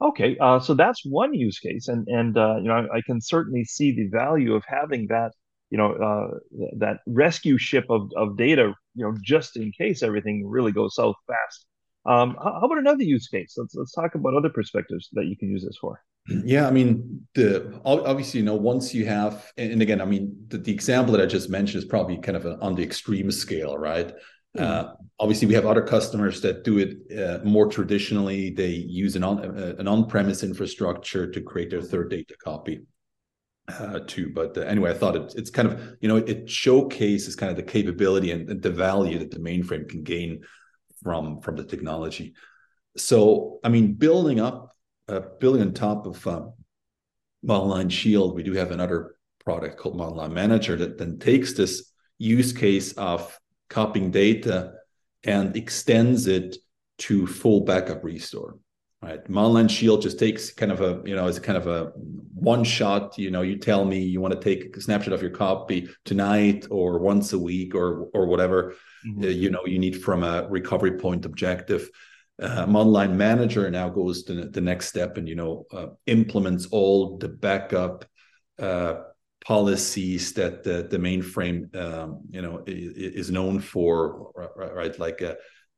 Okay, 0.02 0.36
uh, 0.40 0.60
so 0.60 0.74
that's 0.74 1.06
one 1.06 1.34
use 1.34 1.60
case, 1.60 1.88
and 1.88 2.08
and 2.08 2.38
uh, 2.38 2.56
you 2.58 2.68
know 2.68 2.88
I, 2.92 2.98
I, 2.98 3.02
can 3.06 3.22
certainly 3.22 3.64
see 3.64 3.92
the 3.92 4.08
value 4.08 4.56
of 4.56 4.64
having 4.68 5.08
that 5.08 5.32
you 5.70 5.78
know 5.78 5.94
uh, 5.94 6.66
that 6.78 7.02
rescue 7.06 7.58
ship 7.60 7.86
of 7.90 8.10
of 8.16 8.36
data 8.36 8.74
you 8.96 9.06
know 9.06 9.16
just 9.24 9.58
in 9.58 9.72
case 9.72 10.02
everything 10.02 10.48
really 10.48 10.72
goes 10.72 10.96
south 10.96 11.16
fast. 11.28 11.66
Um, 12.06 12.36
how, 12.42 12.62
about 12.64 12.80
another 12.80 13.04
use 13.04 13.28
case? 13.28 13.56
Let's 13.58 13.76
let's 13.76 13.94
talk 13.94 14.16
about 14.16 14.34
other 14.34 14.50
perspectives 14.50 15.10
that 15.14 15.26
you 15.26 15.38
can 15.38 15.50
use 15.50 15.64
this 15.64 15.78
for. 15.80 16.02
Yeah, 16.28 16.68
I 16.68 16.72
mean 16.72 17.28
the 17.34 17.80
obviously 17.84 18.40
you 18.40 18.46
know 18.46 18.56
once 18.56 18.94
you 18.94 19.06
have 19.06 19.52
and 19.58 19.82
again 19.82 20.02
I 20.02 20.06
mean 20.06 20.46
the, 20.48 20.58
the 20.58 20.72
example 20.72 21.14
that 21.14 21.22
I 21.22 21.26
just 21.26 21.50
mentioned 21.50 21.84
is 21.84 21.90
probably 21.90 22.18
kind 22.18 22.38
of 22.38 22.46
on 22.62 22.76
the 22.76 22.84
extreme 22.84 23.32
scale, 23.32 23.78
right? 23.78 24.12
Hmm. 24.56 24.64
Uh, 24.64 24.84
obviously, 25.20 25.48
we 25.48 25.54
have 25.54 25.66
other 25.66 25.82
customers 25.82 26.42
that 26.42 26.64
do 26.64 26.80
it 26.80 27.20
uh, 27.20 27.44
more 27.44 27.68
traditionally. 27.68 28.50
They 28.50 28.70
use 28.70 29.16
an 29.16 29.24
on 29.24 29.40
uh, 29.40 29.76
an 29.78 29.88
on-premise 29.88 30.44
infrastructure 30.44 31.30
to 31.30 31.42
create 31.42 31.70
their 31.70 31.82
third 31.82 32.10
data 32.10 32.36
copy 32.44 32.82
uh, 33.68 34.00
too. 34.08 34.32
But 34.34 34.58
uh, 34.58 34.62
anyway, 34.62 34.92
I 34.92 34.94
thought 34.94 35.16
it, 35.16 35.34
it's 35.36 35.50
kind 35.50 35.68
of 35.68 35.98
you 36.02 36.08
know 36.08 36.18
it 36.18 36.50
showcases 36.50 37.36
kind 37.36 37.50
of 37.50 37.56
the 37.56 37.64
capability 37.64 38.32
and, 38.32 38.50
and, 38.50 38.62
the 38.62 38.72
value 38.72 39.20
that 39.20 39.32
the 39.32 39.40
mainframe 39.40 39.88
can 39.88 40.04
gain 40.04 40.42
from 41.04 41.42
from 41.42 41.56
the 41.56 41.64
technology. 41.64 42.34
So 42.98 43.60
I 43.64 43.70
mean, 43.70 43.94
building 43.94 44.40
up, 44.40 44.76
uh, 45.08 45.22
building 45.40 45.62
on 45.62 45.74
top 45.74 46.06
of 46.06 46.26
um, 46.28 47.90
Shield, 47.90 48.36
we 48.36 48.44
do 48.44 48.54
have 48.54 48.72
another 48.72 49.16
product 49.44 49.78
called 49.78 49.98
Model 49.98 50.18
9 50.18 50.34
Manager 50.34 50.76
that 50.76 50.98
then 50.98 51.18
takes 51.18 51.54
this 51.54 51.92
use 52.18 52.54
case 52.54 52.94
of 52.94 53.40
copying 53.70 54.12
data 54.12 54.74
and 55.24 55.56
extends 55.56 56.28
it 56.28 56.58
to 57.00 57.26
full 57.26 57.62
backup 57.62 58.04
restore 58.04 58.58
right 59.02 59.28
Model 59.30 59.54
9 59.54 59.68
shield 59.68 60.02
just 60.02 60.20
takes 60.20 60.52
kind 60.52 60.72
of 60.72 60.82
a 60.82 61.02
you 61.06 61.16
know 61.16 61.28
as 61.28 61.40
kind 61.40 61.58
of 61.58 61.68
a 61.68 61.92
one 61.96 62.64
shot 62.64 63.18
you 63.18 63.32
know 63.32 63.42
you 63.42 63.58
tell 63.58 63.86
me 63.86 64.00
you 64.00 64.22
want 64.22 64.34
to 64.34 64.40
take 64.40 64.76
a 64.76 64.82
snapshot 64.82 65.14
of 65.14 65.22
your 65.22 65.32
copy 65.32 65.88
tonight 66.06 66.68
or 66.70 67.00
once 67.00 67.34
a 67.34 67.40
week 67.40 67.76
or 67.76 68.10
or 68.14 68.26
whatever 68.26 68.76
mm-hmm. 69.06 69.24
uh, 69.24 69.28
you 69.28 69.50
know 69.50 69.62
you 69.66 69.80
need 69.80 70.02
from 70.02 70.24
a 70.24 70.48
recovery 70.50 70.98
point 70.98 71.26
objective 71.26 71.90
uh, 72.42 72.66
Model 72.66 72.94
9 72.94 73.16
Manager 73.16 73.70
now 73.70 73.88
goes 73.90 74.24
to 74.24 74.46
the 74.46 74.62
next 74.62 74.88
step 74.88 75.18
and 75.18 75.28
you 75.28 75.36
know 75.36 75.66
uh, 75.72 75.88
implements 76.08 76.68
all 76.72 77.18
the 77.18 77.28
backup 77.30 78.06
uh, 78.60 78.96
policies 79.46 80.34
that 80.34 80.64
the, 80.64 80.88
the 80.90 80.98
mainframe 80.98 81.76
um, 81.76 82.22
you 82.30 82.42
know 82.42 82.64
is 82.68 83.32
known 83.32 83.60
for 83.60 84.32
right, 84.56 84.74
right? 84.74 85.00
like 85.00 85.22
uh, 85.22 85.36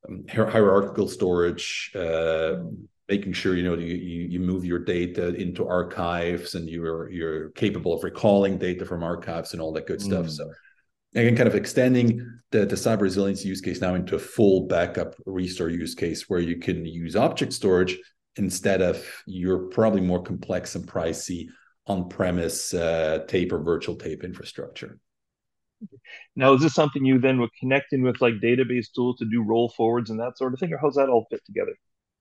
um, 0.07 0.25
hierarchical 0.29 1.07
storage 1.07 1.91
uh, 1.95 2.55
making 3.09 3.33
sure 3.33 3.55
you 3.55 3.63
know 3.63 3.75
you, 3.75 3.95
you 3.95 4.39
move 4.39 4.63
your 4.65 4.79
data 4.79 5.35
into 5.35 5.67
archives 5.67 6.55
and 6.55 6.69
you're 6.69 7.09
you're 7.09 7.49
capable 7.51 7.93
of 7.93 8.03
recalling 8.03 8.57
data 8.57 8.85
from 8.85 9.03
archives 9.03 9.53
and 9.53 9.61
all 9.61 9.73
that 9.73 9.87
good 9.87 9.99
mm. 9.99 10.03
stuff 10.03 10.29
so 10.29 10.49
again 11.15 11.35
kind 11.35 11.47
of 11.47 11.55
extending 11.55 12.25
the, 12.51 12.65
the 12.65 12.75
cyber 12.75 13.01
resilience 13.01 13.43
use 13.43 13.61
case 13.61 13.81
now 13.81 13.95
into 13.95 14.15
a 14.15 14.19
full 14.19 14.67
backup 14.67 15.15
restore 15.25 15.69
use 15.69 15.95
case 15.95 16.29
where 16.29 16.39
you 16.39 16.57
can 16.57 16.85
use 16.85 17.15
object 17.15 17.51
storage 17.51 17.97
instead 18.35 18.81
of 18.81 19.05
your 19.25 19.67
probably 19.69 20.01
more 20.01 20.21
complex 20.21 20.75
and 20.75 20.87
pricey 20.87 21.47
on-premise 21.87 22.73
uh, 22.73 23.19
tape 23.27 23.51
or 23.51 23.59
virtual 23.59 23.95
tape 23.95 24.23
infrastructure. 24.23 24.97
Now, 26.35 26.53
is 26.53 26.61
this 26.61 26.73
something 26.73 27.03
you 27.03 27.19
then 27.19 27.39
would 27.39 27.49
connect 27.59 27.91
in 27.91 28.03
with 28.03 28.21
like 28.21 28.35
database 28.35 28.87
tools 28.95 29.17
to 29.17 29.25
do 29.25 29.43
roll 29.43 29.69
forwards 29.75 30.09
and 30.09 30.19
that 30.19 30.37
sort 30.37 30.53
of 30.53 30.59
thing, 30.59 30.71
or 30.71 30.77
how's 30.77 30.95
that 30.95 31.09
all 31.09 31.27
fit 31.29 31.41
together? 31.45 31.73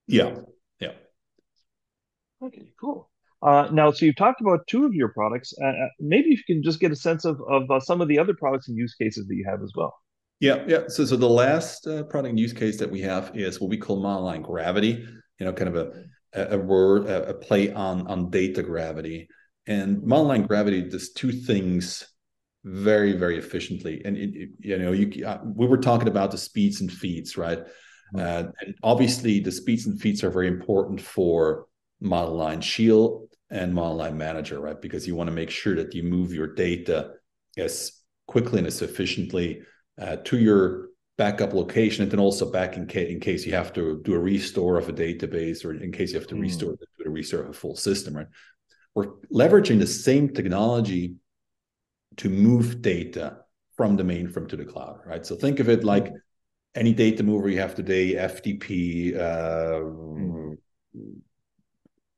Yeah, 0.05 0.35
yeah. 0.83 2.47
Okay, 2.47 2.73
cool. 2.79 3.09
Uh, 3.41 3.67
now, 3.71 3.91
so 3.91 4.05
you've 4.05 4.15
talked 4.15 4.41
about 4.41 4.59
two 4.67 4.85
of 4.85 4.93
your 4.93 5.09
products. 5.09 5.53
Uh, 5.61 5.67
uh 5.67 5.89
maybe 5.99 6.29
you 6.29 6.37
can 6.47 6.63
just 6.63 6.79
get 6.79 6.91
a 6.91 6.95
sense 6.95 7.25
of 7.25 7.41
of 7.49 7.69
uh, 7.69 7.79
some 7.79 8.01
of 8.01 8.07
the 8.07 8.17
other 8.17 8.33
products 8.33 8.69
and 8.69 8.77
use 8.77 8.95
cases 8.95 9.27
that 9.27 9.35
you 9.35 9.45
have 9.45 9.61
as 9.61 9.71
well. 9.75 9.93
Yeah, 10.39 10.63
yeah. 10.67 10.83
So, 10.87 11.05
so 11.05 11.15
the 11.15 11.29
last 11.29 11.87
uh, 11.87 12.03
product 12.03 12.37
use 12.37 12.53
case 12.53 12.77
that 12.79 12.91
we 12.91 13.01
have 13.01 13.31
is 13.33 13.61
what 13.61 13.69
we 13.69 13.77
call 13.77 14.01
Model 14.01 14.25
9 14.25 14.41
gravity. 14.41 15.05
You 15.39 15.45
know, 15.45 15.53
kind 15.53 15.75
of 15.75 15.75
a 15.75 15.91
a 16.35 16.57
word, 16.57 17.05
a, 17.07 17.29
a 17.29 17.33
play 17.33 17.71
on 17.71 18.07
on 18.07 18.29
data 18.29 18.63
gravity. 18.63 19.27
And 19.67 20.03
Model 20.03 20.27
9 20.27 20.45
gravity 20.45 20.81
does 20.81 21.11
two 21.13 21.31
things 21.31 22.05
very, 22.63 23.13
very 23.13 23.37
efficiently. 23.37 24.01
And 24.03 24.17
it, 24.17 24.35
it, 24.35 24.49
you 24.59 24.77
know, 24.77 24.91
you 24.91 25.25
uh, 25.25 25.39
we 25.43 25.67
were 25.67 25.77
talking 25.77 26.07
about 26.07 26.31
the 26.31 26.37
speeds 26.37 26.81
and 26.81 26.91
feeds, 26.91 27.37
right? 27.37 27.59
Mm-hmm. 28.15 28.47
Uh, 28.47 28.51
and 28.61 28.75
obviously, 28.83 29.39
the 29.39 29.51
speeds 29.51 29.85
and 29.85 29.99
feeds 29.99 30.23
are 30.23 30.31
very 30.31 30.47
important 30.47 31.01
for 31.01 31.67
Model 31.99 32.37
9 32.37 32.61
Shield 32.61 33.29
and 33.49 33.73
Model 33.73 33.97
9 33.97 34.17
Manager, 34.17 34.59
right? 34.59 34.79
Because 34.79 35.07
you 35.07 35.15
want 35.15 35.27
to 35.27 35.35
make 35.35 35.49
sure 35.49 35.75
that 35.75 35.93
you 35.93 36.03
move 36.03 36.33
your 36.33 36.53
data 36.53 37.11
as 37.57 37.91
quickly 38.27 38.59
and 38.59 38.67
as 38.67 38.81
efficiently 38.81 39.61
uh, 40.01 40.17
to 40.17 40.37
your 40.37 40.89
backup 41.17 41.53
location 41.53 42.03
and 42.03 42.11
then 42.11 42.19
also 42.19 42.51
back 42.51 42.75
in, 42.75 42.87
ca- 42.87 43.07
in 43.07 43.19
case 43.19 43.45
you 43.45 43.53
have 43.53 43.71
to 43.73 44.01
do 44.03 44.13
a 44.13 44.19
restore 44.19 44.77
of 44.77 44.89
a 44.89 44.93
database 44.93 45.63
or 45.63 45.73
in 45.73 45.91
case 45.91 46.11
you 46.11 46.19
have 46.19 46.27
to 46.27 46.35
mm. 46.35 46.41
restore 46.41 46.75
a 47.05 47.09
restore 47.09 47.41
of 47.41 47.49
a 47.49 47.53
full 47.53 47.75
system 47.75 48.15
right 48.15 48.27
we're 48.95 49.11
leveraging 49.31 49.77
the 49.79 49.85
same 49.85 50.29
technology 50.33 51.15
to 52.17 52.29
move 52.29 52.81
data 52.81 53.37
from 53.77 53.95
the 53.95 54.03
mainframe 54.03 54.47
to 54.47 54.55
the 54.55 54.65
cloud 54.65 54.99
right 55.05 55.25
so 55.25 55.35
think 55.35 55.59
of 55.59 55.69
it 55.69 55.83
like 55.83 56.11
any 56.75 56.93
data 56.93 57.23
mover 57.23 57.49
you 57.49 57.59
have 57.59 57.75
today 57.75 58.13
ftp 58.13 59.15
uh, 59.17 59.81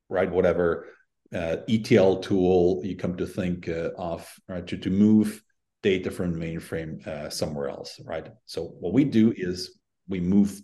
right 0.10 0.32
whatever 0.32 0.88
uh, 1.34 1.58
etl 1.68 2.16
tool 2.18 2.82
you 2.84 2.96
come 2.96 3.18
to 3.18 3.26
think 3.26 3.68
uh, 3.68 3.90
of 3.98 4.32
right 4.48 4.68
to, 4.68 4.78
to 4.78 4.90
move 4.90 5.42
data 5.86 6.10
from 6.10 6.34
the 6.34 6.40
mainframe 6.44 7.06
uh, 7.06 7.30
somewhere 7.30 7.70
else, 7.70 8.02
right? 8.04 8.30
So 8.48 8.64
what 8.80 8.92
we 8.92 9.04
do 9.04 9.32
is 9.38 9.78
we 10.10 10.20
move 10.20 10.60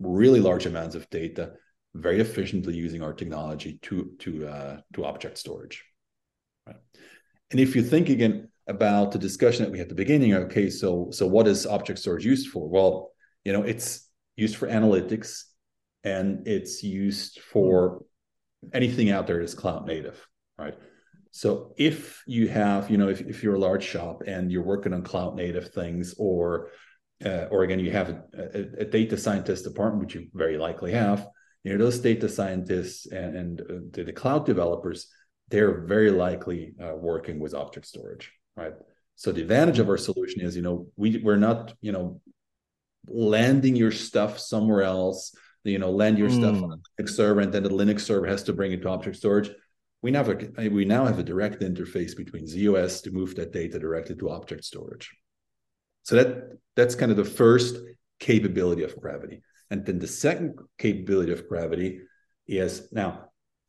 really 0.00 0.40
large 0.40 0.66
amounts 0.66 0.96
of 0.96 1.08
data 1.10 1.52
very 1.94 2.20
efficiently 2.20 2.74
using 2.74 3.02
our 3.04 3.12
technology 3.12 3.78
to 3.82 4.10
to 4.18 4.30
uh, 4.48 4.80
to 4.94 5.04
object 5.04 5.38
storage. 5.38 5.84
Right? 6.66 6.80
And 7.52 7.60
if 7.60 7.76
you 7.76 7.82
think 7.84 8.08
again 8.08 8.48
about 8.66 9.12
the 9.12 9.18
discussion 9.18 9.64
that 9.64 9.72
we 9.72 9.78
had 9.78 9.86
at 9.86 9.88
the 9.88 9.94
beginning, 9.94 10.34
okay, 10.34 10.70
so 10.70 11.08
so 11.10 11.26
what 11.26 11.48
is 11.48 11.66
object 11.66 11.98
storage 11.98 12.24
used 12.24 12.48
for? 12.48 12.68
Well, 12.68 13.10
you 13.44 13.52
know, 13.52 13.62
it's 13.62 14.08
used 14.36 14.56
for 14.56 14.68
analytics, 14.68 15.44
and 16.04 16.46
it's 16.46 16.82
used 16.82 17.40
for 17.40 18.04
anything 18.72 19.10
out 19.10 19.26
there 19.26 19.40
that's 19.40 19.54
cloud 19.54 19.86
native, 19.86 20.26
right? 20.58 20.74
So 21.32 21.74
if 21.78 22.22
you 22.26 22.48
have, 22.48 22.90
you 22.90 22.98
know, 22.98 23.08
if, 23.08 23.22
if 23.22 23.42
you're 23.42 23.54
a 23.54 23.58
large 23.58 23.84
shop 23.84 24.22
and 24.26 24.52
you're 24.52 24.62
working 24.62 24.92
on 24.92 25.02
cloud 25.02 25.34
native 25.34 25.68
things, 25.72 26.14
or 26.18 26.70
uh, 27.24 27.46
or 27.50 27.62
again, 27.62 27.78
you 27.78 27.90
have 27.90 28.10
a, 28.10 28.66
a, 28.80 28.84
data 28.84 29.16
scientist 29.16 29.64
department, 29.64 30.02
which 30.02 30.14
you 30.14 30.26
very 30.34 30.58
likely 30.58 30.92
have, 30.92 31.28
you 31.62 31.72
know, 31.72 31.78
those 31.78 32.00
data 32.00 32.28
scientists 32.28 33.06
and, 33.06 33.36
and 33.36 33.92
the, 33.92 34.02
the, 34.02 34.12
cloud 34.12 34.44
developers, 34.44 35.08
they're 35.48 35.86
very 35.86 36.10
likely 36.10 36.74
uh, 36.82 36.94
working 36.96 37.38
with 37.38 37.54
object 37.54 37.86
storage, 37.86 38.32
right? 38.56 38.74
So 39.16 39.32
the 39.32 39.42
advantage 39.42 39.78
of 39.78 39.88
our 39.88 39.98
solution 39.98 40.40
is, 40.40 40.56
you 40.56 40.62
know, 40.62 40.86
we 40.96 41.18
we're 41.18 41.36
not, 41.36 41.74
you 41.80 41.92
know, 41.92 42.20
landing 43.06 43.76
your 43.76 43.92
stuff 43.92 44.38
somewhere 44.38 44.82
else. 44.82 45.34
You 45.64 45.78
know, 45.78 45.92
land 45.92 46.18
your 46.18 46.28
mm. 46.28 46.38
stuff 46.38 46.60
on 46.60 46.72
a 46.72 47.02
Linux 47.02 47.10
server, 47.10 47.40
and 47.40 47.52
then 47.52 47.62
the 47.62 47.68
Linux 47.68 48.00
server 48.00 48.26
has 48.26 48.42
to 48.44 48.52
bring 48.52 48.72
it 48.72 48.82
to 48.82 48.88
object 48.88 49.16
storage 49.16 49.48
we 50.02 50.10
now 50.10 50.24
have 50.24 50.52
a, 50.58 50.68
we 50.68 50.84
now 50.84 51.06
have 51.06 51.20
a 51.20 51.22
direct 51.22 51.62
interface 51.62 52.16
between 52.16 52.44
ZOS 52.44 53.02
to 53.04 53.12
move 53.12 53.36
that 53.36 53.52
data 53.52 53.78
directly 53.78 54.16
to 54.16 54.30
object 54.30 54.64
storage. 54.64 55.10
So 56.02 56.16
that 56.16 56.58
that's 56.74 56.96
kind 56.96 57.12
of 57.12 57.16
the 57.16 57.24
first 57.24 57.76
capability 58.18 58.82
of 58.82 59.00
gravity. 59.00 59.42
And 59.70 59.86
then 59.86 60.00
the 60.00 60.08
second 60.08 60.58
capability 60.76 61.32
of 61.32 61.48
gravity 61.48 62.00
is 62.48 62.92
now 62.92 63.28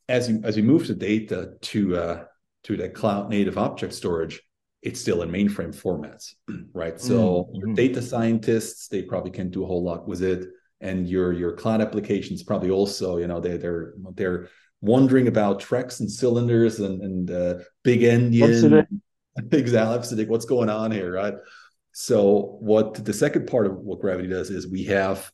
as 0.10 0.28
you 0.28 0.42
as 0.44 0.58
you 0.58 0.64
move 0.64 0.88
the 0.88 0.96
data 0.96 1.54
to 1.62 1.96
uh, 1.96 2.24
to 2.64 2.78
the 2.78 2.90
cloud 2.90 3.30
native 3.30 3.60
object 3.60 3.94
storage, 3.94 4.42
it's 4.84 5.00
still 5.00 5.22
in 5.22 5.30
mainframe 5.30 5.74
formats, 5.74 6.34
right? 6.74 7.00
So 7.00 7.50
mm-hmm. 7.56 7.74
data 7.74 8.02
scientists 8.02 8.88
they 8.90 9.02
probably 9.02 9.32
can 9.32 9.50
do 9.50 9.64
a 9.64 9.68
whole 9.68 9.84
lot 9.84 10.08
with 10.08 10.22
it, 10.22 10.46
and 10.82 11.08
your 11.08 11.34
your 11.34 11.54
cloud 11.54 11.82
applications 11.82 12.44
probably 12.44 12.70
also 12.70 13.18
you 13.18 13.28
know 13.28 13.40
they 13.40 13.58
they're 13.58 13.94
they're 14.16 14.50
wondering 14.82 15.30
about 15.30 15.62
tracks 15.62 16.02
and 16.02 16.12
cylinders 16.12 16.82
and, 16.82 17.02
and 17.02 17.32
uh, 17.32 17.56
big 17.84 18.02
endian. 18.02 18.86
Exactly. 19.52 20.26
What's 20.26 20.46
going 20.46 20.70
on 20.70 20.92
here, 20.92 21.12
right? 21.12 21.34
So, 21.92 22.58
what 22.60 23.04
the 23.04 23.14
second 23.14 23.48
part 23.48 23.66
of 23.66 23.78
what 23.78 24.00
Gravity 24.00 24.28
does 24.28 24.52
is 24.52 24.68
we 24.68 24.84
have 24.84 25.32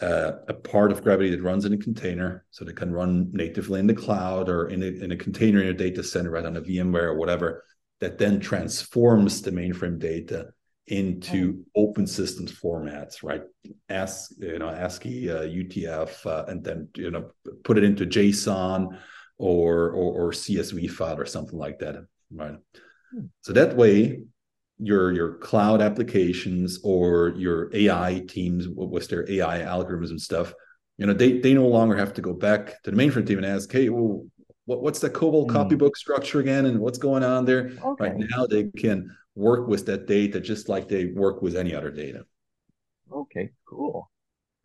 uh, 0.00 0.32
a 0.48 0.52
part 0.52 0.92
of 0.92 1.02
Gravity 1.02 1.30
that 1.30 1.42
runs 1.42 1.64
in 1.64 1.72
a 1.72 1.78
container, 1.78 2.44
so 2.50 2.64
they 2.64 2.74
can 2.74 2.92
run 2.92 3.30
natively 3.32 3.80
in 3.80 3.86
the 3.86 3.94
cloud 3.94 4.50
or 4.50 4.68
in 4.68 4.82
a, 4.82 4.86
in 4.86 5.12
a 5.12 5.16
container 5.16 5.62
in 5.62 5.68
a 5.68 5.72
data 5.72 6.02
center, 6.02 6.30
right 6.30 6.44
on 6.44 6.58
a 6.58 6.60
VMware 6.60 7.04
or 7.04 7.14
whatever, 7.14 7.64
that 8.00 8.18
then 8.18 8.40
transforms 8.40 9.42
the 9.42 9.50
mainframe 9.50 9.98
data 9.98 10.48
into 10.86 11.64
open 11.76 12.06
systems 12.06 12.52
formats, 12.52 13.22
right? 13.22 13.42
Ask 13.88 14.30
you 14.38 14.58
know 14.58 14.68
ASCII, 14.68 15.30
uh, 15.30 15.42
UTF, 15.42 16.26
uh, 16.26 16.44
and 16.48 16.64
then 16.64 16.88
you 16.94 17.10
know 17.10 17.30
put 17.64 17.78
it 17.78 17.84
into 17.84 18.06
JSON 18.06 18.98
or, 19.38 19.90
or 19.90 20.28
or 20.28 20.32
CSV 20.32 20.90
file 20.90 21.20
or 21.20 21.26
something 21.26 21.58
like 21.58 21.78
that, 21.80 21.96
right? 22.32 22.56
Hmm. 23.12 23.26
So 23.42 23.52
that 23.52 23.76
way, 23.76 24.20
your 24.78 25.12
your 25.12 25.34
cloud 25.38 25.82
applications 25.82 26.80
or 26.82 27.34
your 27.36 27.70
AI 27.74 28.24
teams 28.28 28.66
with 28.68 29.08
their 29.08 29.30
AI 29.30 29.60
algorithms 29.60 30.10
and 30.10 30.20
stuff, 30.20 30.54
you 30.96 31.06
know, 31.06 31.12
they 31.12 31.38
they 31.38 31.54
no 31.54 31.66
longer 31.66 31.96
have 31.96 32.14
to 32.14 32.22
go 32.22 32.32
back 32.32 32.82
to 32.82 32.90
the 32.90 32.96
mainframe 32.96 33.26
team 33.26 33.38
and 33.38 33.46
ask, 33.46 33.70
hey, 33.70 33.88
well, 33.88 34.26
what, 34.68 34.82
what's 34.82 34.98
the 34.98 35.08
COBOL 35.08 35.46
mm. 35.46 35.50
copybook 35.50 35.96
structure 35.96 36.40
again, 36.40 36.66
and 36.66 36.78
what's 36.78 36.98
going 36.98 37.24
on 37.24 37.46
there? 37.46 37.72
Okay. 37.82 38.04
Right 38.04 38.16
now, 38.18 38.44
they 38.44 38.64
can 38.76 39.16
work 39.34 39.66
with 39.66 39.86
that 39.86 40.06
data 40.06 40.40
just 40.40 40.68
like 40.68 40.88
they 40.88 41.06
work 41.06 41.40
with 41.40 41.56
any 41.56 41.74
other 41.74 41.90
data. 41.90 42.26
Okay, 43.10 43.50
cool. 43.66 44.10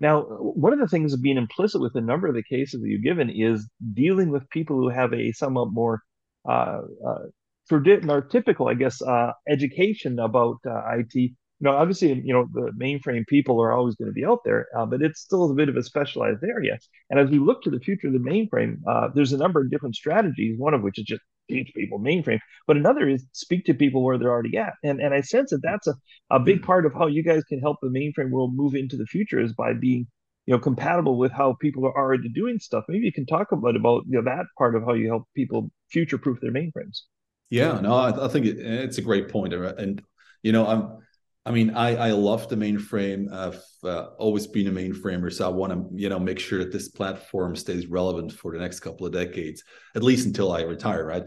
Now, 0.02 0.24
one 0.24 0.74
of 0.74 0.80
the 0.80 0.90
things 0.90 1.16
being 1.16 1.38
implicit 1.38 1.80
with 1.80 1.96
a 1.96 2.02
number 2.02 2.28
of 2.28 2.36
the 2.36 2.44
cases 2.44 2.82
that 2.82 2.90
you've 2.90 3.02
given 3.02 3.30
is 3.30 3.66
dealing 3.94 4.30
with 4.30 4.50
people 4.50 4.76
who 4.76 4.90
have 4.90 5.14
a 5.14 5.32
somewhat 5.32 5.72
more 5.72 6.02
uh, 6.46 6.82
uh, 7.08 7.24
traditional 7.70 8.18
or 8.18 8.22
typical, 8.24 8.68
I 8.68 8.74
guess, 8.74 9.02
uh, 9.02 9.32
education 9.48 10.20
about 10.20 10.58
uh, 10.68 10.82
IT 10.98 11.32
you 11.60 11.66
know, 11.66 11.78
obviously, 11.78 12.22
you 12.26 12.34
know, 12.34 12.48
the 12.52 12.72
mainframe 12.72 13.26
people 13.28 13.62
are 13.62 13.72
always 13.72 13.96
going 13.96 14.10
to 14.10 14.14
be 14.14 14.26
out 14.26 14.40
there, 14.44 14.68
uh, 14.78 14.86
but 14.86 15.02
it's 15.02 15.22
still 15.22 15.50
a 15.50 15.54
bit 15.54 15.70
of 15.70 15.78
a 15.78 15.84
specialized 15.84 16.44
area. 16.44 16.78
And 17.10 17.20
as 17.20 17.30
we 17.30 17.40
look 17.40 17.62
to 17.64 17.70
the 17.70 17.80
future 17.80 18.08
of 18.08 18.14
the 18.14 18.20
mainframe, 18.20 18.78
uh, 18.88 19.10
there's 19.14 19.34
a 19.34 19.38
number 19.38 19.62
of 19.62 19.72
different 19.72 19.96
strategies. 19.96 20.58
One 20.58 20.74
of 20.74 20.82
which 20.82 21.00
is 21.00 21.06
just 21.06 21.22
teach 21.50 21.72
people 21.76 22.00
mainframe, 22.00 22.40
but 22.68 22.78
another 22.78 23.08
is 23.08 23.26
speak 23.34 23.66
to 23.66 23.74
people 23.74 24.04
where 24.04 24.18
they're 24.18 24.32
already 24.32 24.58
at. 24.58 24.74
And 24.84 25.00
and 25.00 25.14
I 25.14 25.22
sense 25.22 25.52
that 25.52 25.62
that's 25.62 25.88
a, 25.88 25.96
a 26.30 26.40
big 26.40 26.62
mm. 26.62 26.66
part 26.66 26.86
of 26.86 26.94
how 26.94 27.08
you 27.08 27.24
guys 27.24 27.44
can 27.44 27.60
help 27.60 27.78
the 27.82 27.90
mainframe 27.90 28.32
world 28.32 28.56
move 28.56 28.76
into 28.76 28.98
the 28.98 29.06
future 29.06 29.40
is 29.40 29.54
by 29.54 29.74
being 29.74 30.08
you 30.46 30.54
know 30.54 30.60
compatible 30.60 31.18
with 31.18 31.32
how 31.32 31.56
people 31.62 31.86
are 31.86 31.98
already 31.98 32.30
doing 32.30 32.60
stuff. 32.60 32.84
Maybe 32.90 33.06
you 33.06 33.14
can 33.14 33.26
talk 33.26 33.52
about 33.52 33.76
about 33.76 34.04
you 34.08 34.22
know 34.22 34.24
that 34.24 34.46
part 34.58 34.76
of 34.76 34.84
how 34.84 34.94
you 34.94 35.08
help 35.08 35.28
people 35.36 35.72
future 35.92 36.18
proof 36.18 36.40
their 36.42 36.52
mainframes. 36.52 37.02
Yeah, 37.50 37.80
no, 37.80 37.94
I, 37.94 38.26
I 38.26 38.28
think 38.30 38.48
it, 38.48 38.58
it's 38.60 38.98
a 38.98 39.02
great 39.02 39.30
point, 39.30 39.54
and 39.54 40.02
you 40.42 40.52
know, 40.52 40.66
I'm 40.66 41.03
I 41.46 41.52
mean, 41.52 41.72
I 41.72 41.96
I 41.96 42.12
love 42.12 42.48
the 42.48 42.56
mainframe. 42.56 43.32
I've 43.32 43.62
uh, 43.84 44.12
always 44.18 44.48
been 44.48 44.68
a 44.68 44.72
mainframer, 44.72 45.32
so 45.32 45.46
I 45.46 45.50
want 45.50 45.74
to 45.74 45.90
you 45.94 46.08
know 46.08 46.20
make 46.20 46.40
sure 46.40 46.60
that 46.60 46.72
this 46.72 46.88
platform 46.88 47.56
stays 47.56 47.88
relevant 47.88 48.32
for 48.32 48.54
the 48.54 48.60
next 48.60 48.80
couple 48.80 49.06
of 49.06 49.12
decades, 49.12 49.64
at 49.96 50.04
least 50.04 50.26
until 50.26 50.54
I 50.54 50.62
retire, 50.62 51.06
right? 51.06 51.24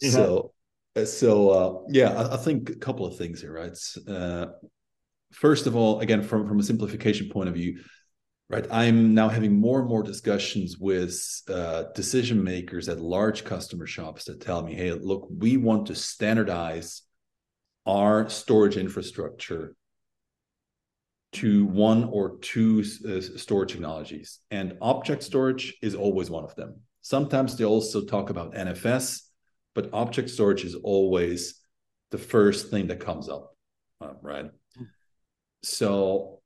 Yeah. 0.00 0.10
So, 0.10 0.54
uh, 0.96 1.04
so 1.04 1.50
uh, 1.50 1.82
yeah, 1.90 2.12
I, 2.12 2.34
I, 2.34 2.36
think 2.38 2.70
a 2.70 2.76
couple 2.76 3.04
of 3.04 3.18
things 3.18 3.42
here, 3.42 3.52
right? 3.52 3.76
Uh, 4.08 4.46
first 5.32 5.66
of 5.66 5.76
all, 5.76 6.00
again, 6.00 6.22
from 6.22 6.48
from 6.48 6.58
a 6.60 6.62
simplification 6.62 7.28
point 7.28 7.50
of 7.50 7.54
view, 7.54 7.80
right? 8.48 8.66
I'm 8.70 9.12
now 9.12 9.28
having 9.28 9.52
more 9.52 9.80
and 9.80 9.88
more 9.88 10.02
discussions 10.02 10.78
with 10.78 11.42
uh, 11.48 11.84
decision 11.94 12.42
makers 12.42 12.88
at 12.88 13.00
large 13.00 13.44
customer 13.44 13.86
shops 13.86 14.24
that 14.24 14.40
tell 14.40 14.62
me, 14.62 14.74
"Hey, 14.74 14.92
look, 14.92 15.28
we 15.30 15.58
want 15.58 15.88
to 15.88 15.94
standardize." 15.94 17.02
Our 17.88 18.28
storage 18.28 18.76
infrastructure 18.76 19.74
to 21.32 21.64
one 21.66 22.04
or 22.04 22.38
two 22.38 22.84
uh, 23.08 23.20
storage 23.38 23.72
technologies. 23.72 24.40
And 24.50 24.76
object 24.80 25.22
storage 25.22 25.76
is 25.82 25.94
always 25.94 26.30
one 26.30 26.44
of 26.44 26.54
them. 26.54 26.80
Sometimes 27.00 27.56
they 27.56 27.64
also 27.64 28.04
talk 28.04 28.28
about 28.30 28.54
NFS, 28.54 29.22
but 29.74 29.90
object 29.92 30.28
storage 30.30 30.64
is 30.64 30.74
always 30.74 31.60
the 32.10 32.18
first 32.18 32.70
thing 32.70 32.88
that 32.88 33.00
comes 33.00 33.28
up, 33.28 33.56
uh, 34.00 34.12
right? 34.22 34.50
So 35.62 36.40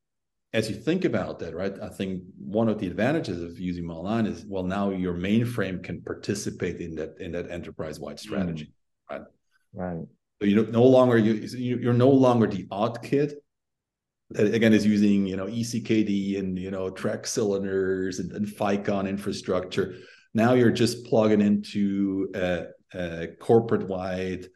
as 0.53 0.69
you 0.69 0.77
think 0.77 1.05
about 1.05 1.41
that, 1.41 1.55
right, 1.55 1.75
I 1.81 1.89
think 1.89 2.23
one 2.39 2.69
of 2.69 2.79
the 2.79 2.87
advantages 2.87 3.43
of 3.43 3.59
using 3.59 3.87
Model 3.87 4.27
is 4.27 4.45
well, 4.47 4.65
now 4.65 4.91
your 4.91 5.15
mainframe 5.15 5.83
can 5.83 6.03
participate 6.03 6.81
in 6.81 6.95
that 6.97 7.15
in 7.21 7.33
that 7.33 7.51
enterprise-wide 7.51 8.19
strategy, 8.19 8.73
mm. 9.11 9.19
right? 9.19 9.27
Right 9.73 10.07
you 10.45 10.67
no 10.67 10.85
longer 10.85 11.19
you 11.19 11.35
you're 11.77 11.93
no 11.93 12.11
longer 12.11 12.47
the 12.47 12.67
odd 12.71 13.03
kid 13.03 13.35
that 14.31 14.55
again 14.55 14.73
is 14.73 14.87
using 14.87 15.27
you 15.27 15.37
know 15.37 15.47
ECKD 15.47 16.39
and 16.39 16.59
you 16.59 16.71
know 16.71 16.91
track 16.91 17.27
cylinders 17.27 18.19
and, 18.19 18.33
and 18.33 18.47
FICON 18.47 19.09
infrastructure. 19.09 19.97
Now 20.35 20.55
you're 20.55 20.71
just 20.71 21.05
plugging 21.07 21.43
into 21.43 22.31
a, 22.35 22.65
a 22.95 23.29
corporate 23.39 23.89
wide 23.89 24.47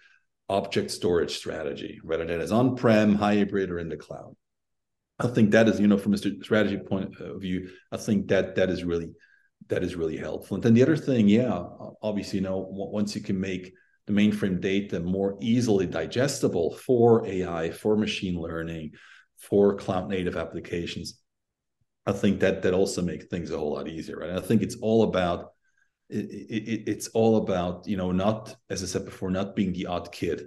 object 0.49 0.91
storage 0.91 1.37
strategy, 1.37 2.01
whether 2.03 2.25
that 2.25 2.41
is 2.41 2.53
on 2.53 2.77
prem, 2.77 3.15
hybrid, 3.15 3.71
or 3.71 3.79
in 3.79 3.89
the 3.89 3.97
cloud. 3.97 4.35
I 5.19 5.29
think 5.29 5.51
that 5.51 5.69
is 5.69 5.81
you 5.81 5.87
know 5.87 5.99
from 5.99 6.15
a 6.15 6.19
strategy 6.19 6.79
point 6.79 7.21
of 7.21 7.41
view, 7.41 7.71
I 7.93 7.97
think 7.97 8.29
that 8.29 8.55
that 8.57 8.71
is 8.71 8.85
really 8.85 9.11
that 9.69 9.83
is 9.83 9.97
really 9.97 10.17
helpful. 10.17 10.55
And 10.55 10.63
then 10.63 10.75
the 10.75 10.83
other 10.83 10.97
thing, 10.97 11.29
yeah, 11.29 11.65
obviously, 12.03 12.39
you 12.39 12.45
know, 12.45 12.67
once 12.71 13.15
you 13.15 13.23
can 13.23 13.41
make 13.41 13.73
the 14.07 14.13
mainframe 14.13 14.61
data 14.61 15.01
more 15.01 15.37
easily 15.41 15.87
digestible 15.87 16.77
for 16.77 17.27
AI, 17.27 17.71
for 17.71 17.97
machine 17.97 18.41
learning, 18.41 18.93
for 19.39 19.77
cloud 19.77 20.09
native 20.09 20.37
applications, 20.37 21.21
I 22.07 22.13
think 22.13 22.41
that 22.41 22.63
that 22.63 22.73
also 22.73 23.03
makes 23.03 23.27
things 23.27 23.51
a 23.51 23.59
whole 23.59 23.75
lot 23.75 23.89
easier, 23.89 24.19
right? 24.19 24.31
I 24.31 24.41
think 24.41 24.63
it's 24.63 24.77
all 24.77 25.03
about 25.03 25.53
it, 26.09 26.31
it, 26.31 26.89
it's 26.89 27.09
all 27.09 27.39
about 27.39 27.89
you 27.89 27.97
know 27.97 28.13
not 28.13 28.55
as 28.71 28.83
I 28.83 28.87
said 28.87 29.05
before, 29.05 29.31
not 29.31 29.57
being 29.57 29.73
the 29.73 29.87
odd 29.87 30.13
kid 30.13 30.47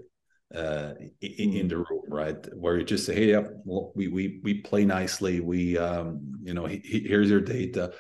uh, 0.56 0.94
in, 1.22 1.54
in, 1.54 1.68
the 1.68 1.78
room, 1.78 2.04
right? 2.08 2.48
Where 2.56 2.78
you 2.78 2.86
just 2.86 3.06
say, 3.06 3.14
"Hey, 3.14 3.32
yeah, 3.32 3.44
well, 3.66 3.92
we 3.94 4.08
we 4.08 4.40
we 4.42 4.62
play 4.62 4.86
nicely. 4.86 5.42
We 5.42 5.78
um, 5.78 6.40
you 6.44 6.54
know, 6.54 6.66
he, 6.66 6.80
here's 7.08 7.30
your 7.30 7.42
data." 7.42 7.94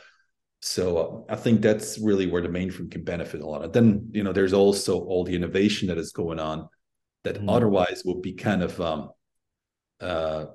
So 0.61 0.97
uh, 1.29 1.33
I 1.33 1.35
think 1.35 1.61
that's 1.61 1.99
really 1.99 2.27
where 2.27 2.41
the 2.41 2.49
mainframe 2.49 2.91
can 2.91 3.03
benefit 3.03 3.41
a 3.41 3.47
lot. 3.47 3.63
And 3.63 3.73
then 3.73 4.09
you 4.11 4.23
know, 4.23 4.33
there's 4.33 4.53
also 4.53 4.99
all 4.99 5.23
the 5.23 5.35
innovation 5.35 5.87
that 5.87 5.97
is 5.97 6.11
going 6.11 6.39
on 6.39 6.67
that 7.23 7.41
mm. 7.41 7.45
otherwise 7.49 8.03
would 8.05 8.21
be 8.21 8.33
kind 8.33 8.63
of 8.63 8.79
um, 8.81 9.09
uh, 10.01 10.45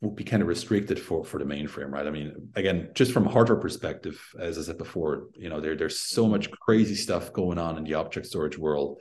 would 0.00 0.16
be 0.16 0.24
kind 0.24 0.42
of 0.42 0.48
restricted 0.48 1.00
for 1.00 1.24
for 1.24 1.38
the 1.38 1.44
mainframe, 1.44 1.90
right? 1.90 2.06
I 2.06 2.10
mean, 2.10 2.50
again, 2.54 2.90
just 2.94 3.12
from 3.12 3.26
a 3.26 3.30
hardware 3.30 3.58
perspective, 3.58 4.20
as 4.38 4.58
I 4.58 4.62
said 4.62 4.78
before, 4.78 5.28
you 5.34 5.48
know, 5.48 5.60
there 5.60 5.76
there's 5.76 6.00
so 6.00 6.28
much 6.28 6.50
crazy 6.50 6.94
stuff 6.94 7.32
going 7.32 7.58
on 7.58 7.78
in 7.78 7.84
the 7.84 7.94
object 7.94 8.26
storage 8.26 8.58
world 8.58 9.00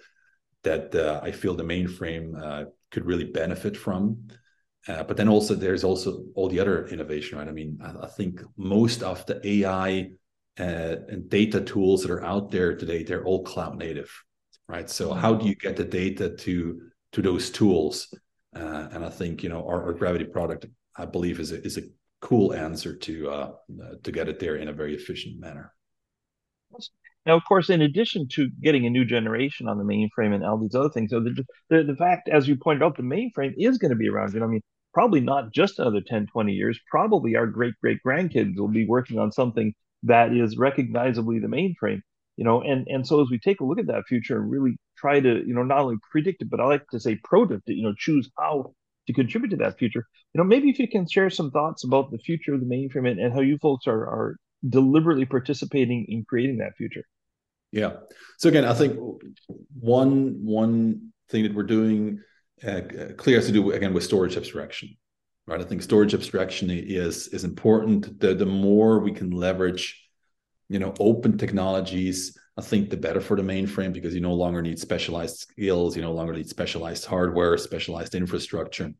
that 0.63 0.95
uh, 0.95 1.19
I 1.21 1.31
feel 1.31 1.55
the 1.55 1.63
mainframe 1.63 2.41
uh, 2.41 2.65
could 2.91 3.05
really 3.05 3.25
benefit 3.25 3.77
from. 3.77 4.29
Uh, 4.87 5.03
but 5.03 5.17
then 5.17 5.27
also 5.27 5.53
there's 5.53 5.83
also 5.83 6.23
all 6.35 6.47
the 6.47 6.61
other 6.61 6.87
innovation, 6.87 7.37
right? 7.37 7.47
I 7.47 7.51
mean, 7.51 7.77
I, 7.83 8.05
I 8.05 8.07
think 8.07 8.41
most 8.55 9.03
of 9.03 9.25
the 9.25 9.45
AI 9.45 10.11
uh, 10.59 10.95
and 11.09 11.29
data 11.29 11.61
tools 11.61 12.01
that 12.01 12.11
are 12.11 12.23
out 12.23 12.51
there 12.51 12.75
today, 12.75 13.03
they're 13.03 13.25
all 13.25 13.43
cloud 13.43 13.77
native, 13.77 14.11
right? 14.67 14.89
So 14.89 15.13
how 15.13 15.35
do 15.35 15.47
you 15.47 15.55
get 15.55 15.75
the 15.75 15.85
data 15.85 16.35
to 16.35 16.81
to 17.13 17.21
those 17.21 17.49
tools? 17.49 18.13
Uh, 18.55 18.87
and 18.91 19.05
I 19.05 19.09
think 19.09 19.43
you 19.43 19.49
know 19.49 19.67
our, 19.67 19.83
our 19.83 19.93
Gravity 19.93 20.25
product 20.25 20.65
I 20.95 21.05
believe 21.05 21.39
is 21.39 21.51
a, 21.51 21.63
is 21.63 21.77
a 21.77 21.83
cool 22.21 22.53
answer 22.53 22.95
to 22.95 23.29
uh, 23.29 23.51
uh, 23.83 23.93
to 24.03 24.11
get 24.11 24.27
it 24.27 24.39
there 24.39 24.55
in 24.55 24.67
a 24.67 24.73
very 24.73 24.95
efficient 24.95 25.39
manner. 25.39 25.73
Now, 27.25 27.35
of 27.35 27.43
course, 27.45 27.69
in 27.69 27.81
addition 27.81 28.27
to 28.29 28.49
getting 28.63 28.85
a 28.85 28.89
new 28.89 29.03
generation 29.03 29.67
on 29.67 29.77
the 29.77 29.83
mainframe 29.83 30.33
and 30.33 30.45
all 30.45 30.57
these 30.57 30.75
other 30.75 30.89
things, 30.89 31.11
so 31.11 31.19
the, 31.19 31.43
the, 31.69 31.83
the 31.83 31.95
fact, 31.95 32.29
as 32.29 32.47
you 32.47 32.55
pointed 32.55 32.83
out, 32.83 32.95
the 32.95 33.03
mainframe 33.03 33.53
is 33.57 33.77
going 33.77 33.91
to 33.91 33.97
be 33.97 34.07
around. 34.07 34.33
You 34.33 34.39
know, 34.39 34.45
I 34.45 34.49
mean, 34.49 34.61
probably 34.93 35.19
not 35.19 35.51
just 35.51 35.77
another 35.77 35.99
10, 35.99 36.27
20 36.27 36.53
years. 36.53 36.79
Probably 36.89 37.35
our 37.35 37.45
great 37.45 37.73
great 37.81 37.99
grandkids 38.05 38.57
will 38.57 38.69
be 38.69 38.87
working 38.87 39.19
on 39.19 39.31
something 39.31 39.73
that 40.07 40.33
is 40.33 40.57
recognizably 40.57 41.39
the 41.39 41.47
mainframe. 41.47 42.01
You 42.35 42.43
know, 42.43 42.61
and 42.61 42.87
and 42.87 43.05
so 43.05 43.21
as 43.21 43.29
we 43.31 43.39
take 43.39 43.61
a 43.61 43.65
look 43.65 43.79
at 43.79 43.87
that 43.87 44.05
future 44.07 44.37
and 44.39 44.51
really 44.51 44.77
try 44.97 45.19
to, 45.19 45.43
you 45.47 45.53
know, 45.55 45.63
not 45.63 45.79
only 45.79 45.97
predict 46.11 46.41
it, 46.41 46.49
but 46.49 46.59
I 46.59 46.65
like 46.65 46.87
to 46.89 46.99
say 46.99 47.15
predict 47.23 47.69
it. 47.69 47.75
You 47.75 47.83
know, 47.83 47.95
choose 47.97 48.29
how 48.37 48.73
to 49.07 49.13
contribute 49.13 49.49
to 49.49 49.55
that 49.57 49.79
future. 49.79 50.05
You 50.33 50.39
know, 50.39 50.43
maybe 50.43 50.69
if 50.69 50.77
you 50.77 50.87
can 50.87 51.07
share 51.09 51.29
some 51.29 51.49
thoughts 51.49 51.83
about 51.83 52.11
the 52.11 52.19
future 52.19 52.53
of 52.53 52.59
the 52.59 52.67
mainframe 52.67 53.09
and, 53.09 53.19
and 53.19 53.33
how 53.33 53.39
you 53.39 53.57
folks 53.57 53.87
are 53.87 54.03
are 54.03 54.35
deliberately 54.67 55.25
participating 55.25 56.05
in 56.09 56.25
creating 56.25 56.57
that 56.57 56.75
future. 56.77 57.03
Yeah. 57.71 57.93
So 58.37 58.49
again, 58.49 58.65
I 58.65 58.73
think 58.73 58.99
one 59.79 60.39
one 60.43 61.11
thing 61.29 61.43
that 61.43 61.55
we're 61.55 61.63
doing 61.63 62.21
uh, 62.65 62.81
clear 63.17 63.37
has 63.37 63.47
to 63.47 63.51
do 63.51 63.71
again 63.71 63.93
with 63.93 64.03
storage 64.03 64.37
abstraction, 64.37 64.95
right? 65.47 65.61
I 65.61 65.63
think 65.63 65.81
storage 65.81 66.13
abstraction 66.13 66.69
is 66.69 67.29
is 67.29 67.43
important. 67.43 68.19
The 68.19 68.35
the 68.35 68.45
more 68.45 68.99
we 68.99 69.11
can 69.11 69.31
leverage, 69.31 70.07
you 70.69 70.79
know, 70.79 70.93
open 70.99 71.37
technologies, 71.37 72.37
I 72.57 72.61
think 72.61 72.89
the 72.89 72.97
better 72.97 73.21
for 73.21 73.37
the 73.37 73.43
mainframe 73.43 73.93
because 73.93 74.13
you 74.13 74.21
no 74.21 74.33
longer 74.33 74.61
need 74.61 74.77
specialized 74.77 75.37
skills, 75.37 75.95
you 75.95 76.01
no 76.01 76.13
longer 76.13 76.33
need 76.33 76.49
specialized 76.49 77.05
hardware, 77.05 77.57
specialized 77.57 78.13
infrastructure. 78.13 78.91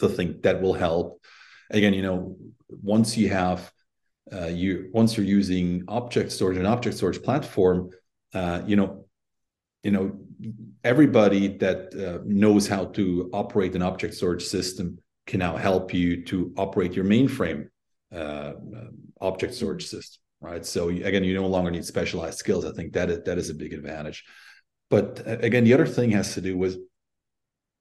So 0.00 0.08
I 0.08 0.12
think 0.12 0.42
that 0.42 0.60
will 0.60 0.74
help. 0.74 1.22
Again, 1.70 1.94
you 1.94 2.02
know, 2.02 2.36
once 2.68 3.16
you 3.16 3.30
have 3.30 3.72
uh, 4.32 4.46
you 4.46 4.90
once 4.92 5.16
you're 5.16 5.26
using 5.26 5.84
object 5.88 6.30
storage 6.30 6.58
and 6.58 6.66
object 6.66 6.96
storage 6.96 7.22
platform, 7.22 7.90
uh, 8.34 8.62
you 8.66 8.76
know, 8.76 9.06
you 9.82 9.90
know, 9.90 10.18
everybody 10.82 11.48
that 11.58 11.94
uh, 11.94 12.22
knows 12.26 12.66
how 12.66 12.86
to 12.86 13.30
operate 13.32 13.74
an 13.74 13.82
object 13.82 14.14
storage 14.14 14.44
system 14.44 14.98
can 15.26 15.38
now 15.38 15.56
help 15.56 15.94
you 15.94 16.24
to 16.24 16.52
operate 16.56 16.94
your 16.94 17.04
mainframe 17.04 17.68
uh, 18.14 18.52
object 19.20 19.54
storage 19.54 19.86
system 19.86 20.20
right? 20.44 20.64
So 20.66 20.88
again, 20.88 21.24
you 21.24 21.34
no 21.34 21.46
longer 21.46 21.70
need 21.70 21.86
specialized 21.86 22.38
skills. 22.38 22.64
I 22.64 22.72
think 22.72 22.92
that 22.92 23.10
is, 23.10 23.22
that 23.24 23.38
is 23.38 23.50
a 23.50 23.54
big 23.54 23.72
advantage. 23.72 24.24
But 24.90 25.22
again, 25.26 25.64
the 25.64 25.72
other 25.72 25.86
thing 25.86 26.10
has 26.10 26.34
to 26.34 26.40
do 26.42 26.56
with, 26.56 26.76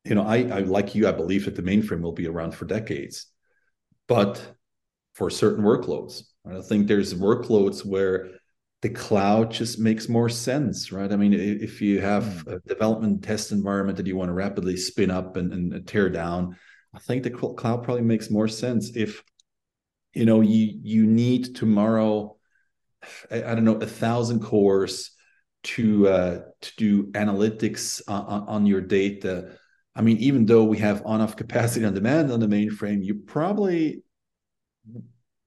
you 0.06 0.15
know, 0.15 0.23
I, 0.23 0.38
I 0.38 0.60
like 0.60 0.95
you, 0.95 1.08
I 1.08 1.12
believe 1.12 1.45
that 1.45 1.56
the 1.56 1.62
mainframe 1.62 2.01
will 2.01 2.13
be 2.13 2.27
around 2.27 2.56
for 2.56 2.65
decades, 2.65 3.27
but 4.08 4.41
for 5.13 5.29
certain 5.29 5.63
workloads, 5.63 6.23
right? 6.45 6.58
I 6.58 6.62
think 6.62 6.88
there's 6.88 7.13
workloads 7.13 7.86
where 7.86 8.29
the 8.82 8.89
cloud 8.89 9.51
just 9.51 9.77
makes 9.77 10.10
more 10.10 10.29
sense, 10.29 10.91
right? 10.91 11.12
I 11.12 11.15
mean, 11.17 11.34
if 11.34 11.82
you 11.82 12.01
have 12.01 12.41
hmm. 12.41 12.53
a 12.53 12.60
development 12.60 13.23
test 13.23 13.51
environment 13.51 13.97
that 13.97 14.08
you 14.08 14.15
want 14.15 14.29
to 14.29 14.34
rapidly 14.34 14.77
spin 14.77 15.12
up 15.12 15.36
and, 15.36 15.51
and 15.53 15.88
tear 15.88 16.10
down, 16.10 16.58
I 16.93 16.99
think 16.99 17.23
the 17.23 17.32
cloud 17.32 17.84
probably 17.84 18.03
makes 18.03 18.29
more 18.29 18.47
sense. 18.47 18.95
If 18.95 19.23
you 20.13 20.25
know 20.25 20.41
you 20.41 20.79
you 20.82 21.06
need 21.06 21.56
tomorrow 21.56 22.38
I, 23.32 23.43
I 23.43 23.56
don't 23.56 23.65
know 23.65 23.75
a 23.75 23.86
thousand 23.86 24.41
cores 24.41 25.12
to 25.63 26.08
uh, 26.08 26.39
to 26.62 26.71
do 26.77 27.12
analytics 27.12 28.01
on, 28.08 28.47
on, 28.47 28.65
your 28.65 28.82
data. 28.82 29.58
I 29.95 30.01
mean, 30.01 30.17
even 30.17 30.45
though 30.45 30.65
we 30.65 30.77
have 30.79 31.06
on-off 31.06 31.36
capacity 31.36 31.86
on 31.86 31.93
demand 31.93 32.32
on 32.32 32.39
the 32.39 32.47
mainframe, 32.47 33.03
you 33.03 33.15
probably 33.15 34.03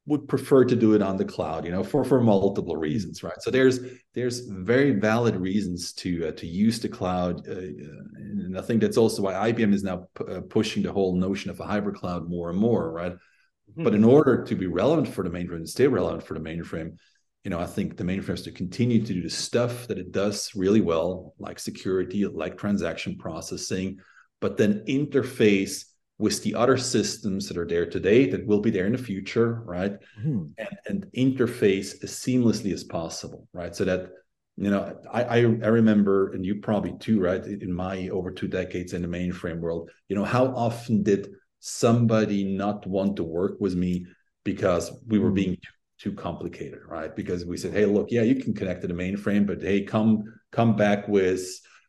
would 0.07 0.29
prefer 0.29 0.65
to 0.65 0.77
do 0.77 0.95
it 0.95 1.03
on 1.03 1.17
the 1.17 1.25
cloud, 1.25 1.65
you 1.65 1.73
know, 1.73 1.83
for 1.83 2.05
for 2.05 2.21
multiple 2.21 2.77
reasons, 2.77 3.23
right? 3.23 3.41
So 3.41 3.51
there's 3.51 3.81
there's 4.15 4.41
very 4.41 4.93
valid 4.93 5.37
reasons 5.37 5.93
to 5.95 6.29
uh, 6.29 6.33
to 6.33 6.47
use 6.47 6.79
the 6.79 6.89
cloud, 6.89 7.47
uh, 7.49 7.53
and 7.53 8.57
I 8.57 8.63
think 8.63 8.81
that's 8.81 8.97
also 8.97 9.23
why 9.23 9.53
IBM 9.53 9.75
is 9.75 9.83
now 9.83 10.07
uh, 10.29 10.41
pushing 10.49 10.83
the 10.83 10.93
whole 10.93 11.17
notion 11.17 11.51
of 11.51 11.59
a 11.61 11.67
hybrid 11.67 11.97
cloud 11.97 12.29
more 12.29 12.51
and 12.51 12.59
more, 12.59 12.93
right? 12.93 13.13
Mm-hmm. 13.13 13.85
But 13.85 13.95
in 13.95 14.05
order 14.05 14.45
to 14.45 14.55
be 14.55 14.69
relevant 14.69 15.09
for 15.09 15.25
the 15.25 15.31
mainframe 15.31 15.57
and 15.57 15.69
stay 15.69 15.89
relevant 15.89 16.23
for 16.23 16.35
the 16.35 16.41
mainframe, 16.41 16.97
you 17.43 17.51
know, 17.51 17.59
I 17.59 17.67
think 17.67 17.97
the 17.97 18.05
mainframe 18.05 18.29
has 18.29 18.43
to 18.43 18.53
continue 18.53 19.01
to 19.05 19.13
do 19.13 19.23
the 19.23 19.31
stuff 19.31 19.89
that 19.89 19.99
it 19.99 20.13
does 20.13 20.53
really 20.55 20.81
well, 20.81 21.35
like 21.41 21.59
security, 21.59 22.25
like 22.27 22.57
transaction 22.57 23.19
processing, 23.19 23.99
but 24.41 24.57
then 24.57 24.85
interface 24.89 25.85
with 26.19 26.43
the 26.43 26.55
other 26.55 26.79
systems 26.79 27.47
that 27.49 27.59
are 27.59 27.67
there 27.67 27.89
today 27.89 28.31
that 28.31 28.47
will 28.47 28.61
be 28.61 28.71
there 28.71 28.87
in 28.87 28.93
the 28.93 28.99
future, 28.99 29.63
right? 29.65 29.93
Mm-hmm. 30.19 30.47
And, 30.59 30.79
and 30.87 31.07
interface 31.17 32.03
as 32.03 32.13
seamlessly 32.13 32.73
as 32.73 32.85
possible, 32.85 33.49
right? 33.53 33.77
So 33.77 33.85
that 33.85 34.11
you 34.57 34.71
know, 34.71 34.97
I, 35.13 35.23
I, 35.23 35.37
I 35.39 35.69
remember, 35.69 36.33
and 36.33 36.45
you 36.45 36.57
probably 36.57 36.95
too, 36.99 37.21
right? 37.21 37.45
In 37.45 37.73
my 37.73 38.09
over 38.09 38.31
two 38.31 38.49
decades 38.49 38.95
in 38.95 39.03
the 39.03 39.09
mainframe 39.09 39.61
world, 39.61 39.91
you 40.09 40.17
know, 40.17 40.25
how 40.25 40.47
often 40.47 41.03
did 41.03 41.29
somebody 41.61 42.45
not 42.45 42.87
want 42.87 43.17
to 43.17 43.25
work 43.25 43.61
with 43.61 43.75
me 43.75 44.07
because 44.45 44.91
we 45.07 45.19
were 45.19 45.27
mm-hmm. 45.27 45.35
being 45.35 45.59
too 45.99 46.13
complicated, 46.13 46.81
right? 46.89 47.15
Because 47.15 47.45
we 47.45 47.57
said, 47.57 47.73
hey, 47.73 47.85
look, 47.85 48.11
yeah, 48.11 48.23
you 48.23 48.37
can 48.37 48.55
connect 48.55 48.83
to 48.83 48.89
the 48.89 48.95
mainframe, 48.95 49.47
but 49.47 49.63
hey, 49.63 49.83
come 49.83 50.25
come 50.53 50.75
back 50.75 51.07
with 51.07 51.47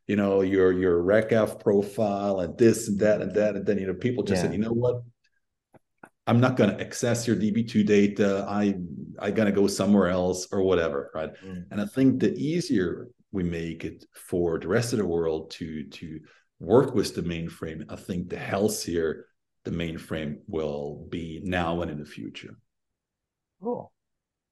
you 0.08 0.16
know 0.16 0.42
your 0.42 0.72
your 0.72 1.04
RACF 1.04 1.60
profile 1.60 2.40
and 2.40 2.58
this 2.58 2.88
and 2.88 3.00
that 3.00 3.22
and 3.22 3.34
that, 3.36 3.56
and 3.56 3.66
then 3.66 3.78
you 3.78 3.88
know 3.88 3.94
people 3.94 4.24
just 4.24 4.40
yeah. 4.40 4.50
said, 4.50 4.54
you 4.54 4.60
know 4.60 4.74
what, 4.74 5.04
I'm 6.26 6.40
not 6.40 6.58
going 6.58 6.76
to 6.76 6.82
access 6.82 7.28
your 7.28 7.36
DB2 7.36 7.86
data. 7.86 8.46
I 8.48 8.76
I 9.20 9.32
gonna 9.32 9.52
go 9.52 9.68
somewhere 9.68 10.10
else 10.10 10.48
or 10.52 10.62
whatever, 10.62 11.12
right? 11.14 11.32
Mm. 11.46 11.66
And 11.72 11.82
I 11.82 11.86
think 11.86 12.20
the 12.20 12.34
easier 12.36 13.10
we 13.32 13.44
make 13.44 13.84
it 13.84 14.06
for 14.14 14.58
the 14.58 14.68
rest 14.68 14.94
of 14.94 15.00
the 15.00 15.06
world 15.06 15.52
to 15.52 15.84
to 15.84 16.20
work 16.60 16.96
with 16.96 17.14
the 17.14 17.22
mainframe, 17.22 17.86
I 17.90 17.96
think 17.96 18.30
the 18.30 18.38
healthier 18.38 19.28
the 19.64 19.72
mainframe 19.72 20.38
will 20.48 21.06
be 21.10 21.42
now 21.44 21.82
and 21.82 21.92
in 21.92 22.00
the 22.00 22.06
future. 22.06 22.56
Cool. 23.62 23.92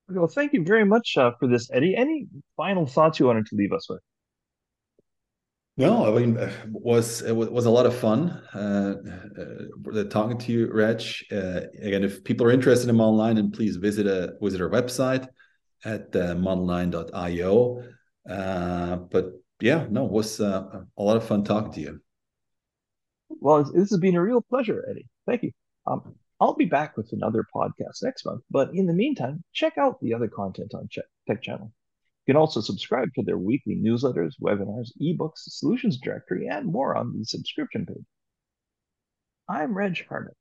Well, 0.09 0.27
thank 0.27 0.53
you 0.53 0.63
very 0.63 0.85
much 0.85 1.15
uh, 1.17 1.31
for 1.39 1.47
this, 1.47 1.69
Eddy. 1.71 1.95
Any 1.95 2.27
final 2.57 2.85
thoughts 2.85 3.19
you 3.19 3.25
wanted 3.25 3.47
to 3.47 3.55
leave 3.55 3.71
us 3.71 3.89
with? 3.89 4.01
No, 5.77 6.15
I 6.15 6.19
mean, 6.19 6.37
uh, 6.37 6.51
was 6.71 7.21
it 7.21 7.35
was 7.35 7.65
a 7.65 7.69
lot 7.69 7.85
of 7.85 7.93
fun 7.93 8.29
uh, 8.53 8.95
uh, 9.93 10.03
talking 10.05 10.37
to 10.37 10.51
you, 10.51 10.71
Reg. 10.71 11.03
Uh, 11.29 11.61
again, 11.81 12.05
if 12.05 12.23
people 12.23 12.45
are 12.45 12.51
interested 12.51 12.89
in 12.89 12.95
9, 12.95 13.35
then 13.35 13.51
please 13.51 13.75
visit 13.75 14.07
a 14.07 14.29
uh, 14.29 14.31
visit 14.41 14.61
our 14.61 14.69
website 14.69 15.27
at 15.83 16.15
uh, 16.15 16.33
model9.io. 16.35 17.83
Uh, 18.29 18.95
but 18.95 19.33
yeah, 19.59 19.85
no, 19.89 20.05
it 20.05 20.11
was 20.11 20.39
a 20.39 20.87
lot 20.97 21.17
of 21.17 21.25
fun 21.25 21.43
talking 21.43 21.73
to 21.73 21.81
you. 21.81 21.99
Well, 23.27 23.63
this 23.65 23.89
has 23.89 23.99
been 23.99 24.15
a 24.15 24.21
real 24.21 24.41
pleasure, 24.41 24.85
Eddy. 24.89 25.07
Thank 25.27 25.43
you. 25.43 25.51
Um, 25.85 26.15
I'll 26.39 26.55
be 26.55 26.65
back 26.65 26.95
with 26.95 27.11
another 27.11 27.45
podcast 27.53 28.01
next 28.01 28.25
month, 28.25 28.43
but 28.49 28.69
in 28.73 28.87
the 28.87 28.93
meantime, 28.93 29.43
check 29.51 29.77
out 29.77 29.99
the 30.01 30.13
other 30.13 30.29
content 30.29 30.73
on 30.73 30.87
TechChannel. 31.29 31.71
You 32.25 32.33
can 32.33 32.39
also 32.39 32.59
subscribe 32.59 33.13
to 33.13 33.23
their 33.23 33.37
weekly 33.37 33.75
newsletters, 33.75 34.33
webinars, 34.41 34.89
ebooks, 34.99 35.43
solutions 35.47 35.97
directory, 35.97 36.47
and 36.47 36.65
more 36.65 36.95
on 36.95 37.13
the 37.15 37.23
subscription 37.23 37.85
page. 37.85 38.05
I'm 39.47 39.77
Reg 39.77 40.03
Harbeck. 40.09 40.31